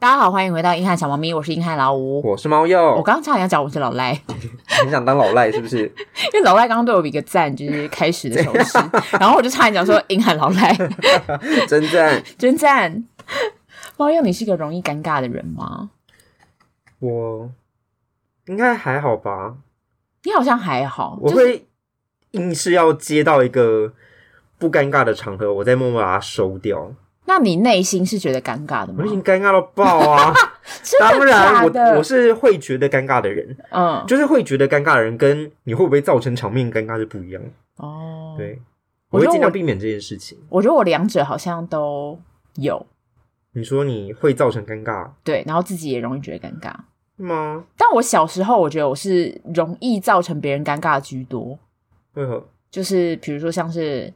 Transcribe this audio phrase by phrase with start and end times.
[0.00, 2.94] 大家好，欢迎回到硬汉小猫咪，我是硬汉老吴，我是猫鼬。
[2.94, 4.12] 我刚刚差点要讲我是老赖，
[4.84, 5.92] 你想当老赖是不是？
[6.32, 8.78] 因为老赖刚刚对我比个赞，就是开始的手势，
[9.18, 10.72] 然后我就差点讲说硬汉老赖，
[11.66, 13.04] 真赞真赞。
[13.96, 15.90] 猫鼬，你是个容易尴尬的人吗？
[17.00, 17.50] 我
[18.46, 19.56] 应该还好吧。
[20.22, 21.66] 你好像还好，我会
[22.30, 23.92] 硬是要接到一个
[24.60, 26.92] 不尴尬的场合，我再默默把它收掉。
[27.28, 29.00] 那你内心是觉得尴尬的吗？
[29.00, 30.32] 我已经尴尬到爆啊！
[30.98, 37.42] 当然，我我是会觉得尴尬的人，嗯，就是会觉得尴尬的人，跟你会不会造成场面尴尬是不一样
[37.76, 38.34] 哦。
[38.38, 38.58] 对，
[39.10, 40.38] 我会尽量避免这件事情。
[40.48, 42.18] 我觉得我两者好像都
[42.54, 42.86] 有。
[43.52, 46.74] 你说你会造成尴尬，对，然后自己也容易觉得尴尬
[47.22, 47.62] 吗？
[47.76, 51.58] 但我小时候，我觉得我是容易造成别人尴尬居多。
[52.14, 52.42] 为何？
[52.70, 54.10] 就是比如说像是。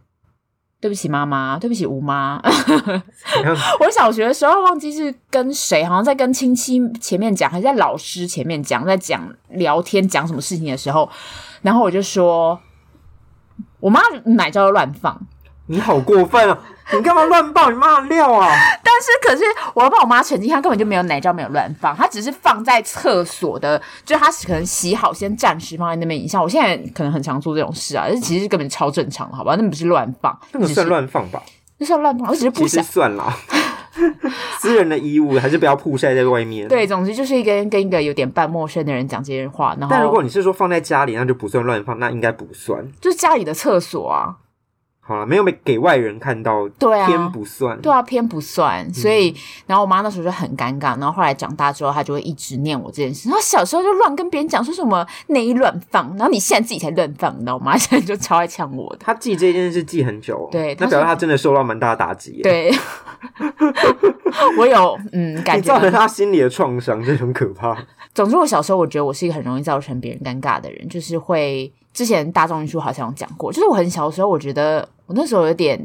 [0.83, 1.57] 对不起，妈妈。
[1.61, 2.43] 对不起，吴妈。
[3.79, 11.09] 我小学的时候忘记是跟谁，好像在跟亲戚前面讲，还是在老师前面讲，在讲聊天讲什么事情的时候，
[11.63, 12.59] 然后我就说，
[13.79, 15.24] 我妈奶罩乱放。
[15.73, 16.59] 你好过分啊！
[16.92, 18.46] 你干嘛乱爆你妈的料啊？
[18.84, 19.42] 但是可是
[19.73, 26.23] 我要帮我妈澄清，她根本就没有奶罩，没有乱放，她只是放在厕所的，就她可能洗好先暂时放在那边。
[26.23, 29.56] 一下我现在可能很常做这种事啊，这其实根本超正常的，好吧？
[29.59, 31.43] 那不是乱放，那个算乱放吧？
[31.78, 33.34] 那算乱放，我只是不想算啦。
[34.60, 36.68] 私人的衣物还是不要曝晒在外面。
[36.68, 39.74] 对，总之就是一个人跟一个有点半陌生的人讲这些话。
[39.80, 44.37] 然后，但如果你是说放在家里，那就不算乱放，那应该不算，就是家里的厕所啊。
[45.05, 48.89] 好了，没有被给外人看到，对啊，偏不算，对啊，偏不算。
[48.95, 49.37] 所以，嗯、
[49.67, 50.97] 然后我妈那时候就很尴尬。
[50.99, 53.29] 然后后来长大之后，她就会一直念我这件事。
[53.29, 57.77] 然后小时候就乱跟别人讲说什么内衣乱放，然后你现在自己才乱放，你知道吗？
[57.77, 59.01] 现在就超爱呛我的。
[59.05, 62.41] 她记这件事记很久，对，那表示她真的受到蛮大的打击。
[62.41, 62.73] 对，
[64.57, 67.77] 我有嗯，感觉造成她心里的创伤，这很可怕。
[68.15, 71.73] 总之，我小时候我觉得我是一个很容易造成别人尴尬的人，就是会。
[71.95, 75.78] 之前大众运输好像有讲过，就是我很小的时候，我觉得我那时候有点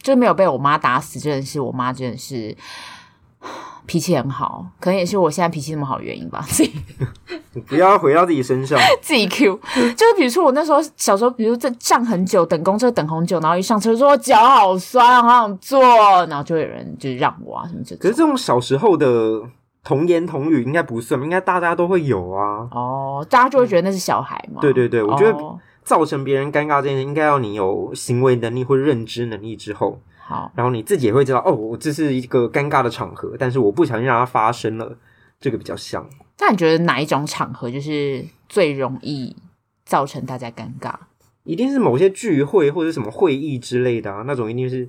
[0.00, 2.56] 就是没有被我妈打死，真的是我妈真的是
[3.84, 6.46] 脾气很好，可能也是我现在脾气那么好的原因吧。
[6.46, 6.72] 自己
[7.66, 9.56] 不要回到自己身上，自己 Q，
[9.96, 15.82] 就是比如说我那时候小时候，比如在站很久等公车等很久，然后一上车说我脚好酸，好想坐，
[16.26, 17.98] 然后就有人就是让我啊什么这种。
[18.00, 19.42] 可是这种小时候的。
[19.88, 22.68] 童言童语应该不算，应该大家都会有啊。
[22.72, 24.60] 哦，大家就会觉得那是小孩嘛。
[24.60, 34.98] 对对对，我觉得造成别人尴尬这件事，应该要你有行为能力或认知能力之后，好，然后你自己也会知道，哦，我这是一个尴尬的场合，但是我不小心让它发生了，
[35.40, 36.06] 这个比较像。
[36.38, 39.34] 那你觉得哪一种场合就是最容易
[39.86, 40.92] 造成大家尴尬？
[41.44, 44.86] 一定是某些聚会或者什么会议之类的啊，那种一定是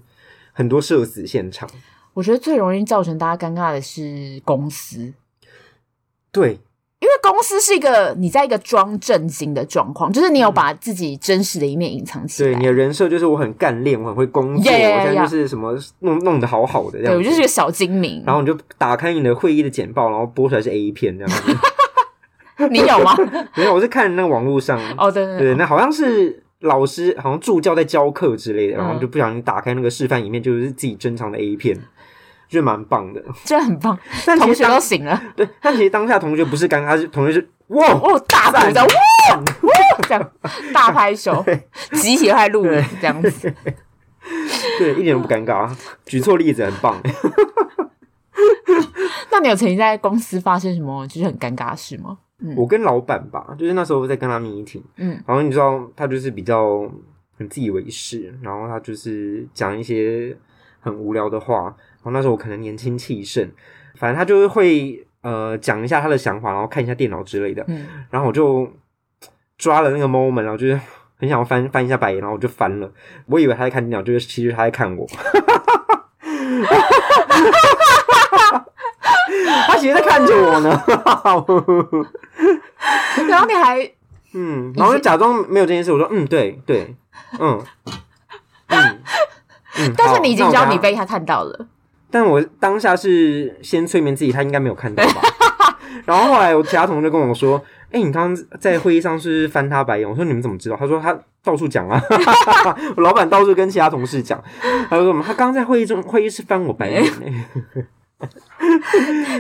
[0.52, 1.70] 很多社死现场。
[2.14, 5.14] 我觉得最容易造成大家尴尬的是公司，
[6.32, 6.60] 对，
[7.00, 12.50] 因为公司是一个你在一个装正经的状况，就是你有把自己真实的一面隐藏起来。
[12.50, 14.98] 对，你的人设就是我很干练，我很会工作，yeah, yeah, yeah, yeah.
[14.98, 17.14] 我现在就是什么弄弄得好好的这样。
[17.14, 18.22] 对，我就是个小精明。
[18.26, 21.58] 然后你就打开你的会议的简报，然后播出来是 A 片这样子。
[22.70, 23.16] 你有吗？
[23.56, 26.44] 没有，我是看那个网络上哦，oh, 对对对，对，那好像是。
[26.62, 31.74] 老师好像助教在教课之类的，然后就不小心打开那个示范影片，就是自己珍藏的 A 片，
[32.50, 33.98] 就蛮棒的， 真的很棒。
[34.26, 37.88] 但同学都醒了，对，但其实当下同学不是尴尬，是同学是哇！
[37.94, 40.32] 哦大鼓掌，哇哇这样
[40.74, 41.46] 大拍手，
[41.94, 42.66] 集体在录
[43.00, 43.54] 这样子，
[44.80, 45.72] 对，一点都不尴尬，
[46.06, 47.00] 举错例子很棒。
[49.32, 52.18] 那你有曾经在公司发生什么就是很尴尬的事吗？
[52.56, 56.90] 我跟老板吧，就是那时候在跟他 meeting，嗯，然后你知道他就是比较
[57.38, 60.36] 很自以为是，然后他就是讲一些
[60.80, 63.50] 很无聊的话，然后那时候我可能年轻气盛，
[63.96, 68.72] 反正他就是会呃讲一下他的想法，然后看一下电脑之类的，嗯，然后我就
[69.58, 70.80] 抓了那个 moment，然后就是
[71.20, 72.92] 很想要翻翻一下白眼，然后我就翻了，
[73.28, 75.08] 我以为他在看电脑，就是其实他在看我。
[79.68, 80.70] 他其实在看着我呢，
[83.28, 83.80] 然后你还
[84.34, 85.92] 嗯，然后就假装没有这件事。
[85.92, 86.96] 我说嗯，对对，
[87.40, 87.62] 嗯
[88.68, 89.02] 嗯
[89.78, 89.94] 嗯。
[89.96, 91.68] 但是你已经知道你被他看到了。
[92.12, 95.22] 但我当下是先催眠自己，他应该没有看到吧。
[96.06, 97.62] 然后后来我其他同学跟我说
[97.92, 102.02] ：“哎、欸，你刚刚在会议上是翻他白眼。”我说：“你们怎么知道？”他说：“他到处讲啊，
[102.98, 104.42] 我老板到处跟其他同事讲。”
[104.90, 105.24] 他说：“什么？
[105.24, 107.82] 他刚刚在会议中会议室翻我白眼呢。”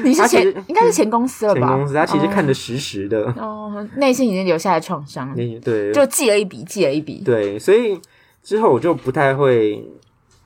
[0.04, 1.68] 你是前应该是前公司了吧？
[1.68, 5.36] 前公司他其实看得实实的哦，内心已经留下了创伤。
[5.62, 7.22] 对，就记了一笔，记了一笔。
[7.26, 8.00] 对，所以
[8.42, 9.84] 之后我就不太会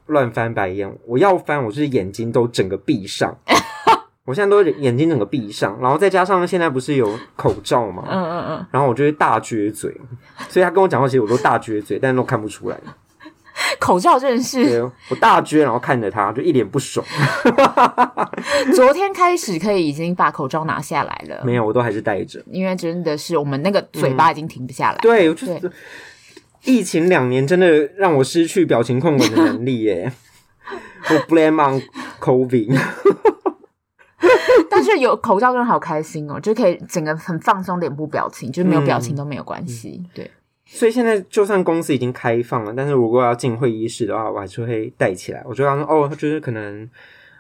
[0.08, 0.92] 乱翻白眼。
[1.06, 3.36] 我要翻，我就是眼睛都整个闭上，
[4.26, 9.96] 我现在都眼睛整个闭上，然后再加上现在不是有口罩嘛，嗯嗯嗯，然后我就会大撅嘴，
[10.50, 12.78] 所以他跟我讲话，其实我都大撅嘴，但是都看不出来。
[13.80, 17.06] 口罩真的是，我大撅，然后看着他，就一脸不爽。
[18.74, 24.98] 昨天开始可以已经把口罩拿下来了，没有，我都还是戴着，因为真的是我们那个嘴巴已经停不下来。
[24.98, 25.72] 嗯、对，就是
[26.66, 27.68] 疫情两年真的
[27.98, 30.12] 让我失去表情控管的能力耶。
[31.10, 31.82] 我 blame on
[32.20, 32.80] COVID。
[34.70, 40.02] 但是有口罩真的好开心哦，就可以整个很放松脸部表情，就是没有表情都没有关系。
[40.04, 40.32] 嗯、对，
[40.66, 45.44] 所以现在就算公司已经开放了，但是如果要进会议室的话，我还是会戴起来。
[45.46, 46.90] 我觉得哦，就是可能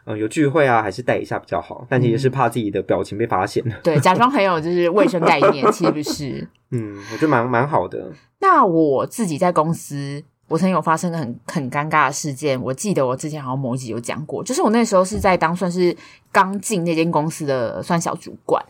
[0.05, 1.85] 呃有聚会啊，还是戴一下比较好。
[1.89, 3.63] 但其实是怕自己的表情被发现。
[3.65, 6.47] 嗯、对，假装很有就是卫生概念，其实不是。
[6.71, 8.11] 嗯，我觉得蛮蛮好的。
[8.39, 10.23] 那我自己在公司。
[10.49, 15.95] 我曾经有发生个很很尴尬的事件，我记得我之前好像某一集有讲过，就是我那时候是在当算是
[16.33, 18.63] 刚进那间公司的算小主管，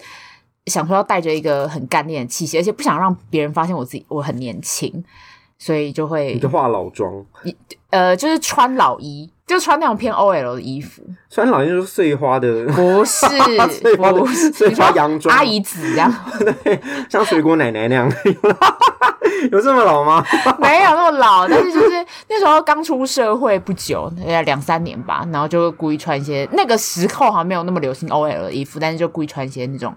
[0.68, 5.04] 想说要带着一个很干练的气息，而且不想让别人发现我自己我很年轻，
[5.58, 7.12] 所以就会你就化老妆，
[7.90, 13.26] 呃，就是穿老衣，就穿那种偏 OL 的衣服，穿老衣就是碎花的，不是，
[14.18, 16.14] 不是碎花洋装，阿姨子这样，
[16.64, 16.80] 对，
[17.10, 18.10] 像水果奶奶那样。
[19.52, 20.26] 有这么老吗？
[20.58, 29.94] 没有那么老，但是就是那时候刚出社会不久，大概两三年吧，然后就故意穿一些那个时候好像没有那么流行 OL 的衣服，但是就故意穿一些那种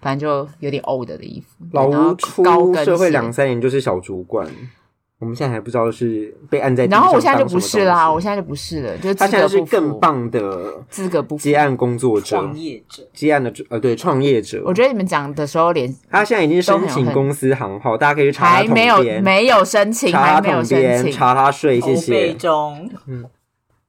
[0.00, 1.66] 反正就有点 old 的衣服。
[1.72, 2.42] 老吴出
[2.76, 4.48] 社会两三年就是小主管。
[5.18, 14.62] 我们现在还不知道是被按在，然后我现在就不是啦，我现在就不是了，就是他现在是更棒的资格不，接案工作者、创业者、接案的呃对创业者。
[14.66, 22.12] 我觉得你们讲的时候连他现在已经申请公司行号，大家可以去查他，还没有没有申请，查他统编，查他税，谢谢。
[22.12, 23.24] 筹备中，嗯，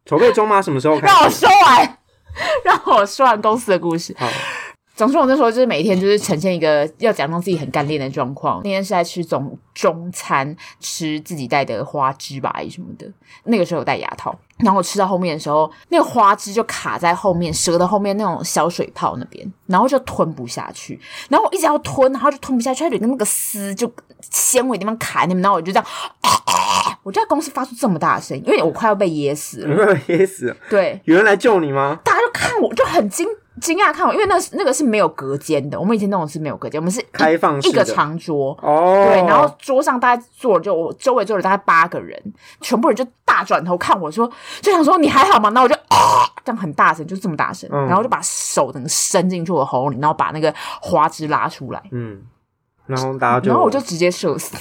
[0.06, 0.62] 筹备中吗？
[0.62, 1.14] 什么时候开始？
[1.14, 1.98] 让我说完，
[2.64, 4.16] 让我说完公司的故事。
[4.18, 4.26] 好。
[4.98, 8.62] 总之，我那时候就是每一天就是呈现一个要假装自己很干练的状况。
[8.64, 13.08] 那天是在吃中中餐，吃自己带的花枝吧，什么的。
[13.44, 21.00] 那个时候有戴牙套，然后我吃到后面的时候，那个花枝就卡在后面舌的后面那种小水泡那边，然后就吞不下去。
[21.30, 23.92] 然后我一直要吞，然后就吞不下去，它有那个丝就
[24.32, 25.86] 纤维地方卡在那边，然后我就这样，
[27.04, 30.58] 我就在公司发出这么大的声音，因为我快要被噎死了， 快噎死了。
[30.72, 32.00] 对，有人来救你吗？
[32.04, 33.28] 大家就看我，就很惊。
[33.60, 35.80] 惊讶看我，因为那是那个是没有隔间的。
[35.80, 39.06] 我们以前那种是没有隔间，我们是开放式一个长桌哦。
[39.08, 42.22] 对，然后桌上大概坐了就我周围坐了大概八个人，
[42.62, 44.32] 全部人就大转头看我说，
[44.62, 45.50] 就想说你还好吗？
[45.50, 51.82] 那我就啊， 这样很大声，就这么大声，嗯、然后就把手能伸进去我喉咙里，然后把那个花枝拉出来。
[51.92, 52.22] 嗯，
[52.86, 54.56] 然后大家就，然后我就直接射死。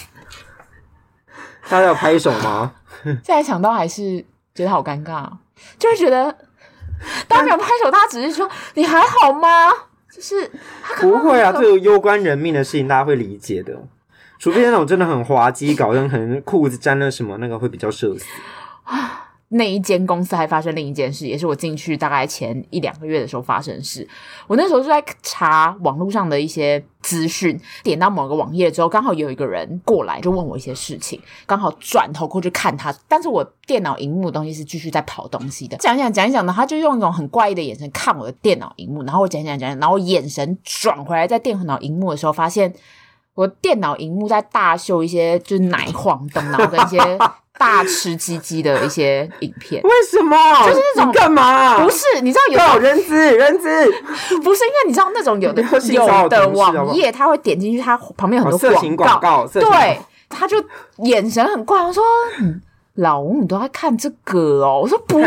[1.68, 2.72] 大家要拍手吗？
[3.04, 5.28] 现在想到还是觉得好尴尬，
[5.78, 6.34] 就是觉得。
[7.28, 9.70] 大家没有拍手，他只是说你还好吗？
[10.10, 10.50] 就是
[11.00, 13.74] 不会啊，这个攸关人命的事情，大家会理解的。
[14.38, 18.24] 除非那种真的很滑稽，搞得可能裤子沾了什么，那个会比较社死。
[19.48, 24.06] 那一间公司还发生另一件事，也是我进去大概前一两个月的时候发生的事。
[24.48, 35.76] 我那时候就在查网络上的一些资讯，点到某个网页之后，刚好有一个人过来就问我一些事情，刚好转头过去看他，但是我电脑荧幕的东西是继续在跑东西的。
[35.76, 42.74] 讲一讲讲一讲呢，他就用一种很怪异的眼神看我的电脑荧幕，然后我讲讲讲，然后眼神转回来在电脑荧幕的时候，发现
[43.34, 46.98] 我电脑荧幕在大秀一些就是奶晃动，然后跟一些。
[47.58, 50.36] 大吃鸡鸡的一些影片，为什么？
[50.66, 51.78] 就是那种干嘛？
[51.82, 53.86] 不是，你知道有种人资人资，
[54.42, 59.98] 不是因为你知道那种有的 有的网页，他会点进去，他旁边有很多广告，对，
[60.28, 60.62] 他就
[60.98, 62.02] 眼神很怪，我说
[62.40, 62.60] ：“嗯，
[62.96, 65.26] 老吴，你都在看这个哦？”我说：“不是，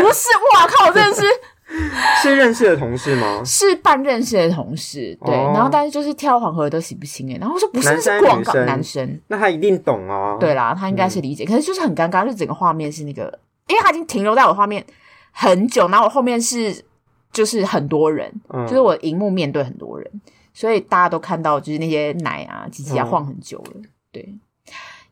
[0.54, 1.22] 哇靠，真的是。”
[2.20, 3.40] 是认识的同事吗？
[3.44, 5.34] 是半认识的同事，对。
[5.34, 7.38] 哦、然后但是就是跳黄河都洗不清哎。
[7.38, 10.36] 然后我说不是，是广告男生，那他一定懂啊。
[10.40, 11.44] 对啦，他应该是理解。
[11.44, 14.84] 嗯、可是就是很尴尬，就整个画面是那个，因为他已经停留在我画面
[15.30, 16.84] 很久，然后我后面是
[17.32, 20.10] 就是很多人，嗯、就是我荧幕面对很多人，
[20.52, 23.72] 所以大家都看到就是那些奶啊、鸡鸡啊晃很久了。
[23.76, 24.34] 嗯、对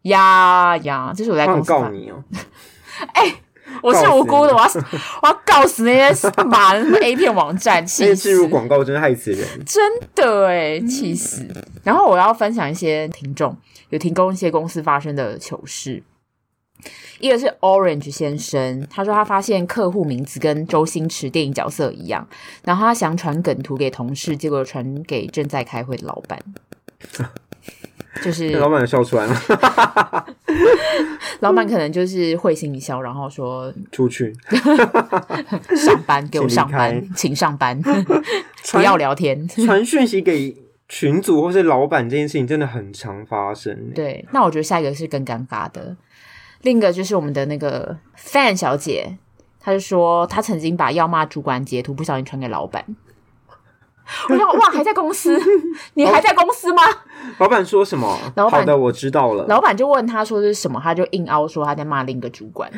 [0.02, 2.24] 呀呀，这是我在公司告你哦。
[3.14, 3.32] 哎。
[3.82, 4.66] 我是无辜的，我要
[5.22, 8.16] 我要告死那些马什么 A 片网站，气死！
[8.16, 11.46] 置入广告真的害死人，真的哎，气死！
[11.84, 13.56] 然后我要分享一些听众
[13.90, 16.02] 有提供一些公司发生的糗事。
[17.18, 22.28] 一个是 Orange 先生，他说他发现客户名字跟周星驰电影角色一样，
[22.62, 26.38] 然后他想传梗图给同事，结果传给正在开会的老板。
[28.22, 30.26] 就是老板笑出来了，
[31.40, 34.34] 老板可能就是会心一笑，然后说出去。
[35.76, 37.80] 上班，给我上班，请，请上班，
[38.72, 40.56] 不要聊天，传讯息给
[40.88, 43.92] 群组或是老板这件事情真的很常发生。
[43.94, 45.96] 对，那我觉得下一个是更尴尬的，
[46.62, 49.16] 另一个就是我们的那个 fan 小姐，
[49.60, 52.84] 她就说她曾经把要骂主管截图不小心传给老板。
[54.28, 55.38] 我想哇，还在公司？
[55.94, 56.82] 你还在公司吗？
[57.38, 58.18] 老板说什么？
[58.36, 59.44] 老板好的，我知道了。
[59.48, 62.70] 老板就问他说是什么，他就硬凹说他在骂另一个主管，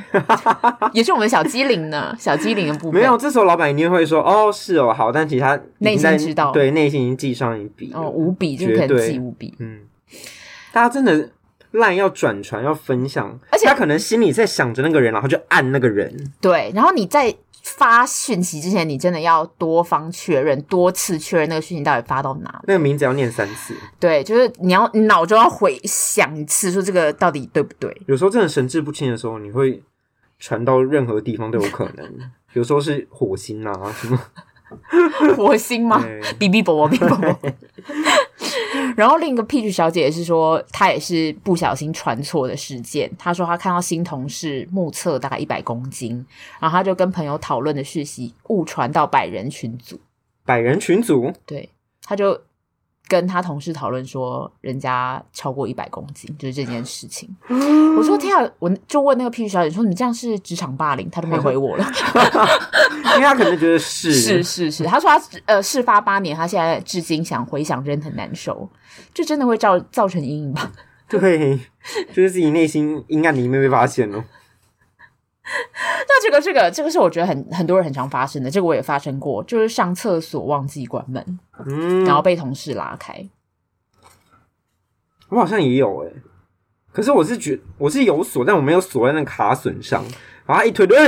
[0.92, 2.14] 也是我们小机灵呢。
[2.18, 9.54] 小机灵的部分没有，这时候老板一定会说哦，是哦，好，但其实他内心知道，对，内心已经记上一笔哦，五笔就可能记五笔。
[9.58, 9.80] 嗯，
[10.72, 11.30] 大家真的
[11.72, 16.32] 烂要转传要分享，而且他可能心里在想着那个人，然后就按那个人。
[16.40, 17.36] 对，然后你在。
[17.62, 22.58] 发讯息之前，你真的要多方确认，多次确认那个讯息到底发到哪。
[22.66, 23.74] 那个名字要念三次。
[23.98, 27.94] 对，就是你要你脑中要回想一次，说这个到底对不对？
[28.06, 29.82] 有时候真的神志不清的时候，你会
[30.38, 32.30] 传到任何地方都有可能。
[32.54, 34.18] 有时候是火星啊什么。
[35.36, 36.02] 火星吗？
[36.38, 37.52] 哔哔啵啵哔啵啵。
[38.96, 43.10] 然后另一个 Peach 小姐也是说，她也是不小心传错的事件。
[43.18, 46.24] 她说她看到新同事目测大概一百公斤，
[46.60, 49.98] 然后她就跟朋友讨论的讯息误传到百人群组。
[50.44, 51.32] 百人群组？
[51.46, 51.68] 对，
[52.04, 52.40] 她就。
[53.10, 57.28] 跟他同事讨论说，人家超过一百公斤，就是这件事情。
[57.98, 61.84] 我说天啊，我就问那个 P 小姐说：“你这样是职场霸凌？”他都没回我了，
[63.16, 64.84] 因为他可能觉得是是是是。
[64.84, 68.68] 他说他呃，事发八年，他现在至今想回想，真的很难受，
[69.12, 70.70] 就真的会造造成阴影吧？
[71.10, 71.58] 对，
[72.14, 74.24] 就是自己内心阴暗的一面被发现了。
[76.08, 83.28] 那这个这个这个是我觉得很很多人很常发生的，这个我也发生过，就是上厕所忘记关门，嗯，然后被同事拉开。
[85.28, 86.14] 我好像也有哎、欸，
[86.92, 90.04] 可是我是觉我是有锁，但我没有锁在那个卡榫上，
[90.46, 91.06] 然后一推，对，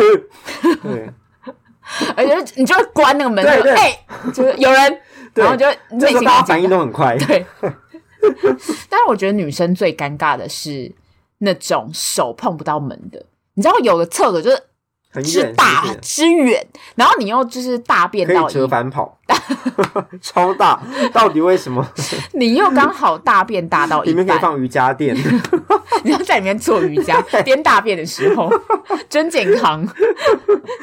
[0.83, 1.13] 对，
[2.17, 5.01] 而且你就会关那个门，对对，欸、就是有人，
[5.35, 7.45] 然后就内心大家反应都很快，对。
[8.89, 10.95] 但是我觉得女生最尴尬的是
[11.39, 13.27] 那种手碰不到门的。
[13.55, 14.63] 你知道有的厕所就是
[15.23, 19.19] 之大之远，然后你又就是大便到折返跑，
[20.23, 20.81] 超大，
[21.13, 21.87] 到底为什么？
[22.33, 25.15] 你又刚好大便大到一， 里面可以放瑜伽垫，
[26.03, 28.51] 你要在里面做瑜伽边大便的时候，
[29.11, 29.87] 真健康。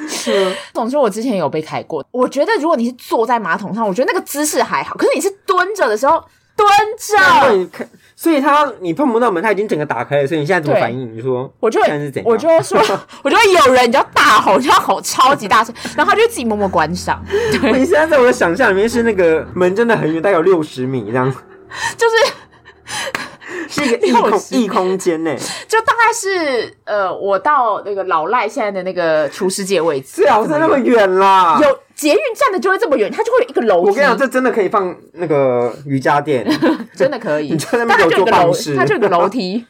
[0.08, 2.06] 是，总之我之前有被开过。
[2.12, 6.24] 我觉得如果你是坐在马桶上，我觉得那个姿势还好，可是你是蹲着的时候。
[6.60, 11.16] 蹲着，所以他你碰不到门，他已经整个打开了，所以你现在怎么反应？
[11.16, 12.78] 你说，我就会，我就会说，
[13.24, 17.24] 我就会有人，你就要大吼，就要吼超级大声，然后他就自己默默关上。
[17.30, 21.32] 对，你现在在我的想象里面是那个门真的很远，大概有六十米这样，
[21.98, 22.34] 就是。
[23.70, 25.36] 是一个 异空异空间呢，
[25.68, 31.60] 就大概是呃，我到那个老赖现在的那个厨师界位置，最好是那么远啦。
[31.62, 33.90] 有捷运站的就会这么远，它就会有一个楼梯。
[33.90, 36.46] 我跟你讲，这真的可以放那个瑜伽垫，
[36.96, 37.52] 真的可以。
[37.54, 39.66] 你在那边有坐办公室，它就有个楼梯，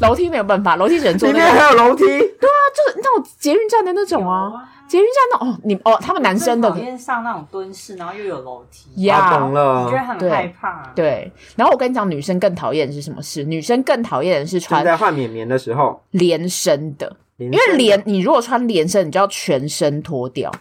[0.00, 1.28] 楼梯没有办法，楼梯只能坐。
[1.28, 2.04] 里面还有楼梯？
[2.06, 4.52] 对啊，就是那种捷运站的那种啊。
[4.88, 10.92] 捷运站那哦，你哦，他们男生的，上那种蹲式，然后又有楼梯，呀，懂了，我觉得很害怕。
[10.94, 13.42] 对，然后我跟你讲，女生更讨厌的是什么事？
[13.44, 16.00] 女生更讨厌的是穿在换棉棉的时候。
[16.12, 20.52] 连身的，因为连你如果穿连身，你就要全身脱掉，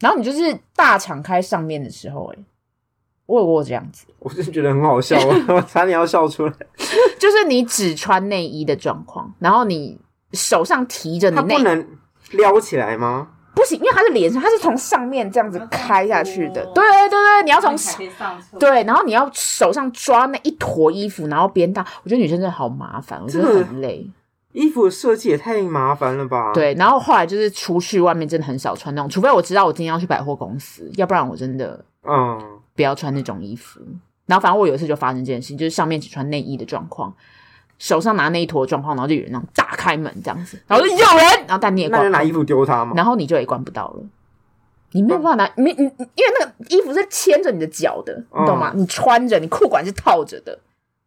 [0.00, 2.38] 然后你就是大敞开上面的时候，哎，
[3.26, 5.16] 我有过这样子，我真的觉得很好笑，
[5.48, 6.52] 我差点要笑出来。
[7.18, 10.00] 就是你只穿内衣的状况，然后你
[10.32, 11.86] 手上提着你内衣，不能
[12.32, 13.28] 撩起来吗？
[13.54, 16.64] 不行，因为它是连上，它是从上面这样子开下去的。
[16.74, 17.74] 对对对，你要从
[18.58, 21.84] 对，然后你要手上抓那一坨衣服，然后边大。
[22.02, 24.08] 我觉得女生真的好麻烦，我觉得很累。
[24.52, 26.52] 衣服的设计也太麻烦了吧？
[26.52, 33.80] 对，然后后来就是出去外面真的很少穿那种，除非我知道我今天要去百货公司，要不然我真的嗯不要穿那种衣服。
[34.26, 37.14] 然后反正我有一次就发生这件事情，就是上面只穿内衣的状况。
[37.80, 42.92] 手上拿那一坨状况，然后就有人那种打开门这样子，然后就有人，然后但你也关，那就拿衣服丢他吗？
[42.94, 44.02] 然后你就也关不到了，
[44.92, 48.70] 你没有办法拿，你你因为那个衣服是牵着你的脚的，你懂吗？
[48.76, 50.58] 你穿着，你裤管是套着的，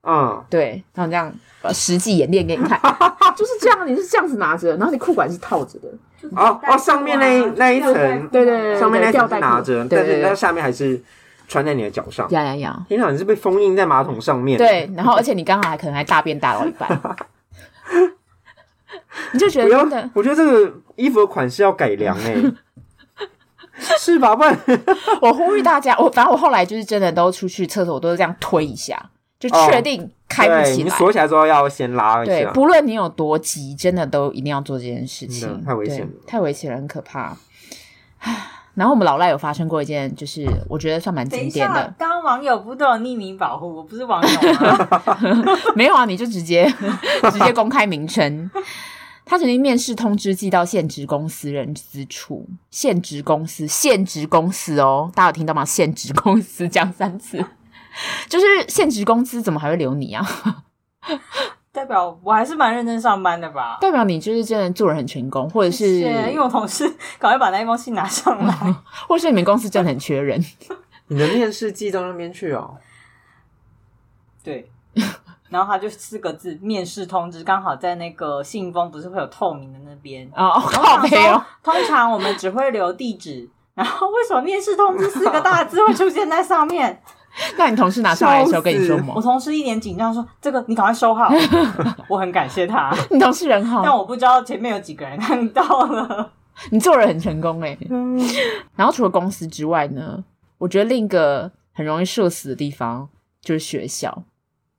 [0.01, 1.31] 嗯，对，然后这样
[1.71, 2.79] 实际演练给你看，
[3.37, 5.87] 就是这样，你是这样子拿着，然后你裤管是套着的，
[6.35, 7.93] 哦哦，上面那那一层，
[8.29, 10.99] 对对对，上面那吊带拿着，但是那下面还是。
[11.47, 12.85] 穿在你的脚上，呀呀呀！
[12.87, 14.57] 天哪，你是被封印在马桶上面。
[14.57, 16.89] 对，然后而且你刚好还可能还大便大到一半，
[19.33, 22.35] 你就觉得真的，我觉得这个衣服的款式要改良哎，
[23.99, 24.35] 是吧？
[24.35, 24.57] 不然
[25.21, 29.09] 我呼吁大家，我反正我后来就是真的都出去厕所，我都是这样推一下，
[29.39, 30.83] 就确定开不起来。
[30.83, 32.31] 你锁起来之后要先拉一下。
[32.31, 35.63] 对，不论你有多急，真的都一定要做这件事情。
[35.63, 37.35] 太危险了，太危险了，很可怕。
[38.75, 41.93] 然后我们老赖有发生过一件，就是我觉得算蛮经典的。
[41.97, 43.75] 刚刚网友不都有匿名保护？
[43.75, 45.17] 我不是网友吗？
[45.75, 46.67] 没有啊，你就直接
[47.31, 48.49] 直接公开名称。
[49.25, 55.63] 他曾经面试通知寄到现职公司人资处，现职公司，现职公司哦，大家有听到吗？
[55.63, 57.45] 现职公司讲三次，
[58.27, 60.27] 就是现职公司怎么还会留你啊？
[61.83, 63.77] 代表我还是蛮认真上班的吧？
[63.81, 66.87] 代表你就是真的做人很成功，或者是因为我同事
[67.19, 68.53] 赶快把那一封信拿上来，
[69.05, 70.41] 或者是你们公司真的很缺人，
[71.07, 72.77] 你的面试寄到那边去哦。
[74.41, 74.71] 对，
[75.49, 81.43] 然后他就四个字：面试通知，刚好在那个信封不是会有透明的那边哦，好没有。
[81.61, 87.01] 通常我们只会留地址，然后为什么面试通知四个大字会出现在上面？
[87.57, 89.13] 那你同事拿上来的时候跟你说吗？
[89.15, 91.31] 我同事一脸紧张说：“这个你赶快收好。
[92.07, 92.95] ”我很感谢他。
[93.09, 96.31] 你同事人好，但我不知道前面有几个人看到了。
[96.69, 97.75] 你做人很成功哎。
[98.75, 100.23] 然后除了公司之外呢，
[100.59, 103.09] 我觉得另一个很容易社死的地方
[103.41, 104.23] 就是学校。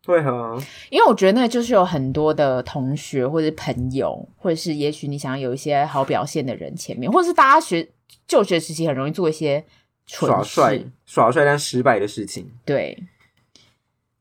[0.07, 0.57] 为何？
[0.91, 7.89] 因为我觉得那就是有很多的同学或者朋友，或者是也许你想要有一些好表现的人前面，或者是大家学
[8.29, 9.65] 就学时期很容易做一些。
[10.07, 12.51] 耍帅、耍帅但失败的事情。
[12.65, 13.03] 对，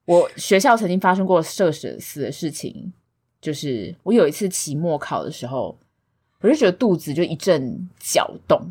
[0.06, 2.92] 我学校曾经发生过社死的事情，
[3.42, 5.78] 就是我有一次期末考的时候，
[6.42, 8.62] 我就觉得肚子就一阵搅动，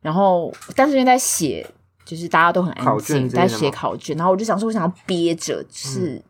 [0.00, 1.66] 然后但是因为在写，
[2.04, 6.22] 就是大家都很安静，在写考卷，然后我就想说，我想要憋着，就是。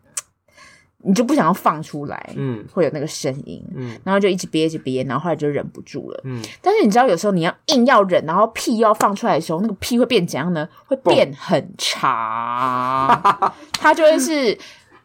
[1.05, 6.43] 嗯你就不想要放出来，嗯，会有那个声音，嗯，然后就一直憋，一直憋，然后后来就忍不住了，嗯。
[6.61, 10.69] 但是你知道，有时候你要硬要忍，然后屁又要放出来的时候，那个屁会变怎样呢？
[10.87, 14.59] 会变很长， 它就会是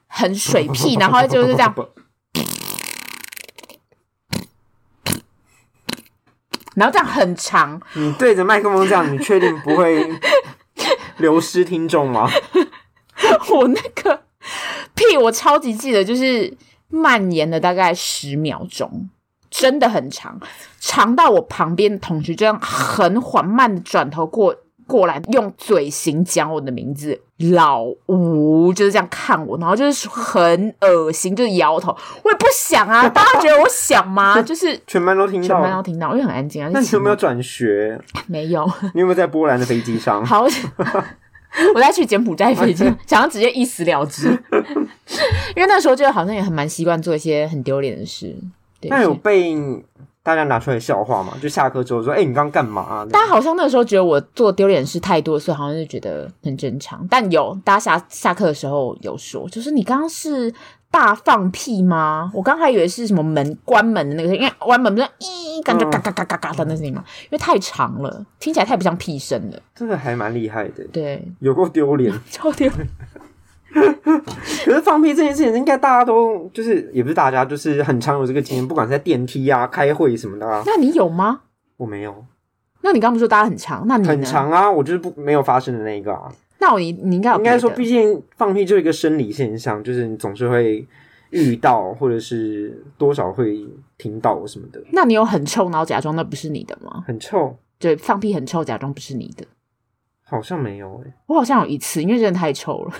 [0.07, 1.75] 很水屁， 然后就是这样，
[6.75, 7.79] 然后这样很长。
[7.93, 10.11] 你对着麦克风这样，你确定不会
[11.17, 12.27] 流失听众吗？
[13.53, 14.23] 我那个。
[14.95, 15.17] 屁！
[15.17, 16.51] 我超级记得，就是
[16.89, 19.09] 蔓延了大概十秒钟，
[19.49, 20.39] 真的很长，
[20.79, 27.19] 长到我旁边的同学这样很缓慢的转头过过来，用嘴型讲我的名字
[27.51, 31.95] 老吴，就是这样看我，然后就是很恶心，就是摇头。
[32.23, 34.41] 我也不想啊，大家觉得我想吗？
[34.41, 36.69] 就是全班都听到，全班都听到，因为很安静啊。
[36.73, 37.99] 那你有没有转学？
[38.27, 38.69] 没有。
[38.93, 40.23] 你有没有在波兰的飞机上？
[40.25, 40.45] 好。
[41.75, 44.27] 我再去柬埔寨飞机， 想要直接一死了之，
[45.55, 48.35] 因为那时候就好像也很蛮习惯做一些很丢脸的事。
[48.83, 49.55] 那有被
[50.21, 51.33] 大家拿出来笑话吗？
[51.41, 57.05] 就下课之后说：“哎、欸，你刚刚干嘛、啊？”大家好像那个时候觉得我做丢脸的事太多，所以好像就觉得很正常。
[57.09, 60.53] 但有大家下下课的时候有说，就是你刚刚是。
[60.93, 62.29] 大放屁吗？
[62.35, 69.59] 我刚还以为是什么门关门的那个声音，因为关门不是咦，感觉嘎嘎嘎嘎嘎的那声音嘛，因为太长了，听起来太不像屁声了。
[69.73, 72.87] 这个还蛮厉害的，对，有够丢脸， 超丢脸。
[73.73, 80.61] 可是放屁这件事情，应该大家都就是，也不是大家，就是很常有这个经验，不管是在电梯啊、开会什么的啊。
[80.67, 81.41] 那你有吗？
[81.77, 82.23] 我没有。
[82.81, 83.83] 那你刚不是说大家很长？
[83.87, 86.31] 那你很长啊，我就是不没有发生的那一个啊。
[86.63, 90.87] 那我你你应该应该说，毕竟放屁就是一个生理现象，就是你总是会
[91.31, 94.81] 遇到，或者是多少会听到什么的。
[94.93, 97.03] 那你有很臭，然后假装那不是你的吗？
[97.05, 99.45] 很臭，对，放屁很臭，假装不是你的。
[100.23, 102.93] 好像没有诶、欸，我好像有一次，因为真的太臭了，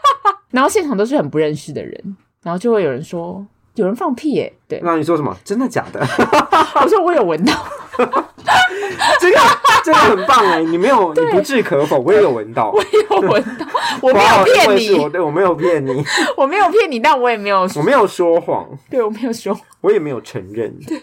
[0.50, 5.36] 然后现场都是很不认识的人，然后就会有人说有人放屁诶、欸，对，那你说什么？
[5.44, 6.00] 真的假的？
[6.82, 7.52] 我说我有闻到。
[9.20, 9.38] 这个
[9.84, 13.66] 这个很棒哎，你没有，你不置可否，我也有闻到，我也有闻到，
[14.02, 16.04] 我没有骗你，我对我没有骗你，
[16.36, 21.02] 我没有骗你，但我也没有， 我没有说谎，对我没有说谎，我也没有承认，对，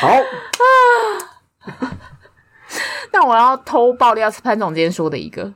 [0.00, 0.22] 好啊，
[3.10, 5.52] 但我要偷爆料潘总监说的一个，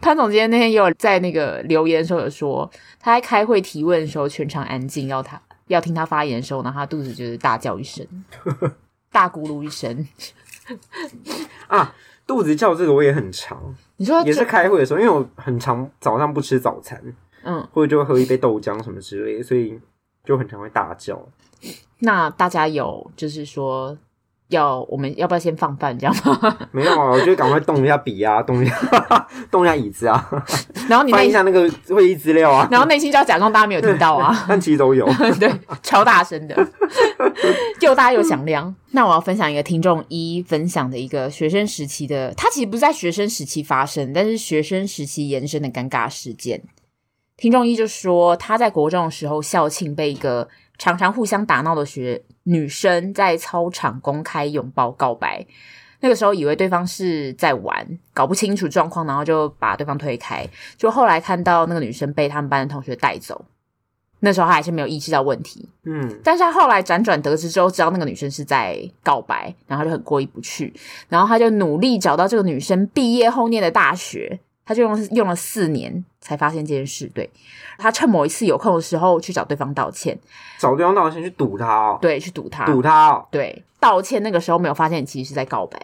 [0.00, 8.06] 潘总监那天也有在那个留言的时候有说，他在开会提问的时候全场安静，要他要听他发言的时候，然后他肚子就是大叫一声。
[9.14, 10.06] 大咕噜一声
[11.68, 11.94] 啊！
[12.26, 13.72] 肚子叫这个我也很常。
[13.98, 17.00] 你说也是开会的时候，因为我很常早上不吃早餐，
[17.44, 19.80] 嗯，或者就会喝一杯豆浆什么之类的，所以
[20.24, 21.24] 就很常会大叫。
[22.00, 23.96] 那大家有就是说。
[24.48, 26.58] 要我们要不要先放饭这样吗？
[26.70, 30.28] 没有啊，我就赶快动一下笔啊， 动一下动一下椅子啊，
[30.88, 35.06] 然后你翻一下那个会议资料啊， 然后内心就要假装大家没有听到啊，但其实都有，
[35.40, 35.50] 对，
[35.82, 36.54] 超大声的，
[37.80, 38.74] 又大又响亮。
[38.90, 46.62] 那我要分享一个听众一分享的一个学生时期的，他其实不是在学生时期发生，但是学生时期延伸的尴尬事件，
[47.36, 55.44] 听众一就说他在国中的时候校庆被一个常常互相打闹的学女生在操场公开拥抱告白，
[56.00, 60.46] 那个时候以为对方是在玩，搞不清楚状况，然后就把对方推开。
[60.76, 63.44] 就后来看到那个女生被他们班的同学带走，
[64.20, 65.68] 那时候他还是没有意识到问题。
[65.84, 70.72] 嗯，但是他后来辗转得知之后，知道那个女生是在告白，然后就很过意不去，
[71.08, 74.40] 然后他就努力找到这个女生毕业后念的大学。
[74.64, 77.10] 他就用用了四年才发现这件事。
[77.14, 77.28] 对，
[77.78, 80.18] 他趁某一次有空的时候去找对方道歉，
[80.58, 81.98] 找对方道歉去堵他哦。
[82.00, 83.26] 对，去堵他，堵他哦。
[83.30, 85.78] 对，道歉那个时候没有发现你其实是在告白。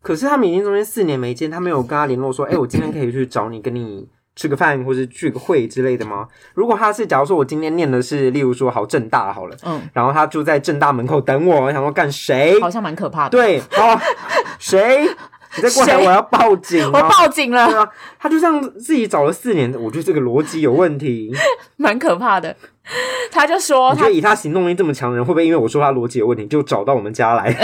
[0.00, 6.28] 可是他们已经中间四年没见，他没有跟他联络说，哎、欸，我今天可以去找你，跟你吃个饭或者聚个会之类的吗？
[6.54, 12.60] 如果他是，假如说我今天念的是，例如说好正大好了，嗯，然后他就在正大门口等我，我想说干谁？
[12.60, 13.30] 好像蛮可怕的。
[13.30, 14.00] 对，好，
[14.60, 15.08] 谁？
[15.62, 16.86] 你再过来，我要报警！
[16.86, 17.66] 我报警了。
[17.66, 21.32] 对啊，他就这样自己找了四年，我觉得这个逻辑有问题，
[21.76, 22.54] 蛮可怕的。
[23.30, 27.52] 他就说，他觉得以他行动力这么强的人，会不会因为我说他逻辑有问题，就找到我们家来？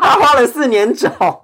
[0.00, 1.42] 他花了四年找。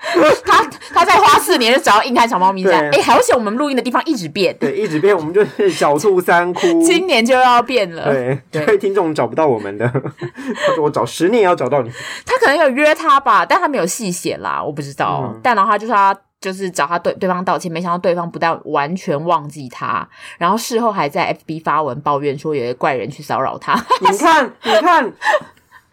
[0.44, 8.04] 他他在花四年就找到硬汉小猫咪家，哎，好险我们录音的地方一直变，对，一直变，我们就 是小兔三窟，今年就要变了，
[8.50, 11.90] 对，所以听众找不到我们的，他说我找十年也要找到你，
[12.24, 20.08] 他可能有约他吧，但他没有细写啦，我不知道，嗯、但然后他就是他就是找他对对方道歉，没想到对方不但完全忘记他，
[20.38, 25.12] 然后事后还在 FB 发文抱怨说有一个怪人去骚扰他，你看，你看。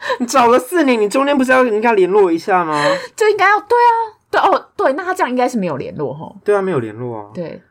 [0.20, 2.82] 你找了四年，你中间不是要跟他联络一下吗？
[3.16, 3.92] 就应该要对啊，
[4.32, 6.34] 对哦，对，那他这样应该是没有联络哈。
[6.44, 7.26] 对啊，没有联络啊。
[7.34, 7.62] 对，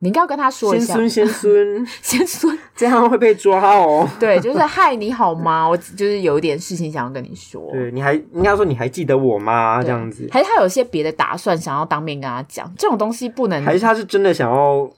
[0.00, 0.94] 你应该要跟他说一下。
[0.94, 4.08] 先孙， 先孙，先孙，这样会被抓哦。
[4.20, 5.68] 对，就是嗨，你好吗？
[5.68, 7.70] 我就是有一点事情想要跟你说。
[7.72, 9.82] 对，你还应该说你还记得我吗？
[9.82, 13.64] 这样子，还是他有些别的打算，想要当面跟他讲这种东西不能？
[13.64, 14.90] 还是他是真的想要？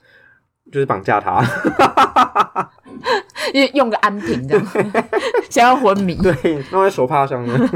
[0.71, 1.41] 就是绑架他，
[3.53, 4.65] 用用个安瓶这样，
[5.49, 7.69] 想要昏迷，对，弄在手帕上呢，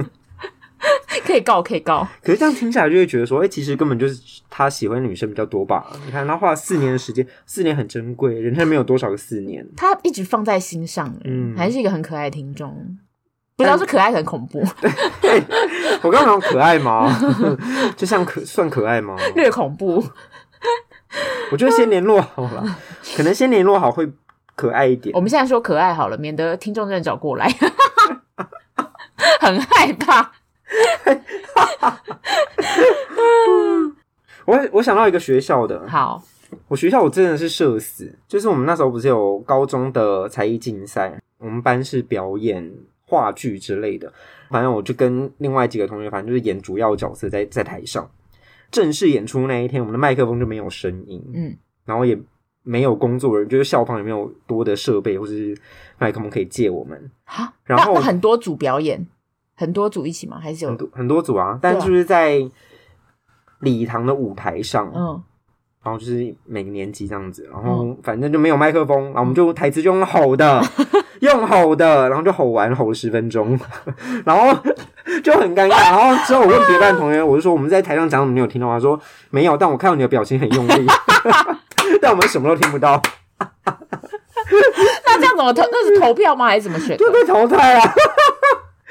[1.25, 2.07] 可以告，可以告。
[2.21, 5.85] 可是这样听起来就会觉得说，哎、欸，其实根本就是他喜欢女生比较多吧？
[6.05, 12.97] 你看他花了四年的时间，四年很珍贵，人生没有多少个四年，他一直放在心上，嗯，还是一个很可爱的听众，
[13.55, 14.63] 不知道是可爱很恐怖。
[15.21, 15.41] 对，
[16.01, 17.17] 我刚刚讲可爱吗？
[17.95, 19.15] 就像可算可爱吗？
[19.35, 20.03] 略恐怖。
[21.51, 22.77] 我觉得先联络好了，
[23.15, 24.11] 可能先联络好会
[24.55, 25.13] 可爱一点。
[25.15, 27.47] 我们现在说可爱好了，免得听众真的找过来，
[29.39, 30.31] 很害怕。
[34.45, 36.21] 我我想到一个学校的，好，
[36.67, 42.69] 我学校我真的是社死，就是我们那时候不是有高中的才艺竞赛，我们班是表演
[43.05, 44.11] 话剧之类的，
[44.49, 48.09] 反正我就跟另外几个同学，反正就是演主要角色在在台上。
[48.71, 52.17] 正式演出那一天，我们的麦克风就没有声音，嗯，然后也
[52.63, 55.55] 没有工作人员，就是校方也没有多的设备或者是
[55.97, 57.11] 麦克风可以借我们。
[57.23, 59.05] 好，然后很多组表演，
[59.55, 60.39] 很多组一起吗？
[60.41, 61.59] 还是有很多很多组啊？
[61.61, 62.39] 但就是在
[63.59, 65.21] 礼堂的舞台上，嗯，
[65.83, 70.61] 然后就是每个年级这样子，然后反正就没有麦克风，然后我们就台词就用吼的。
[71.21, 73.57] 用吼的，然后就吼完，吼了十分钟，
[74.25, 74.53] 然后
[75.23, 75.69] 就很尴尬。
[75.69, 78.73] 然后之后我问别班同学，我就说我们在台上讲什么，你有听到吗？
[78.73, 78.99] 他说
[79.29, 80.85] 没有，但我看到你的表情很用力，
[82.03, 83.01] 但我们什么都听不到。
[85.05, 85.63] 那这样怎么投？
[85.71, 86.47] 那是投票吗？
[86.47, 86.97] 还是怎么选？
[86.97, 87.93] 就被淘汰啊，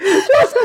[0.00, 0.56] 就是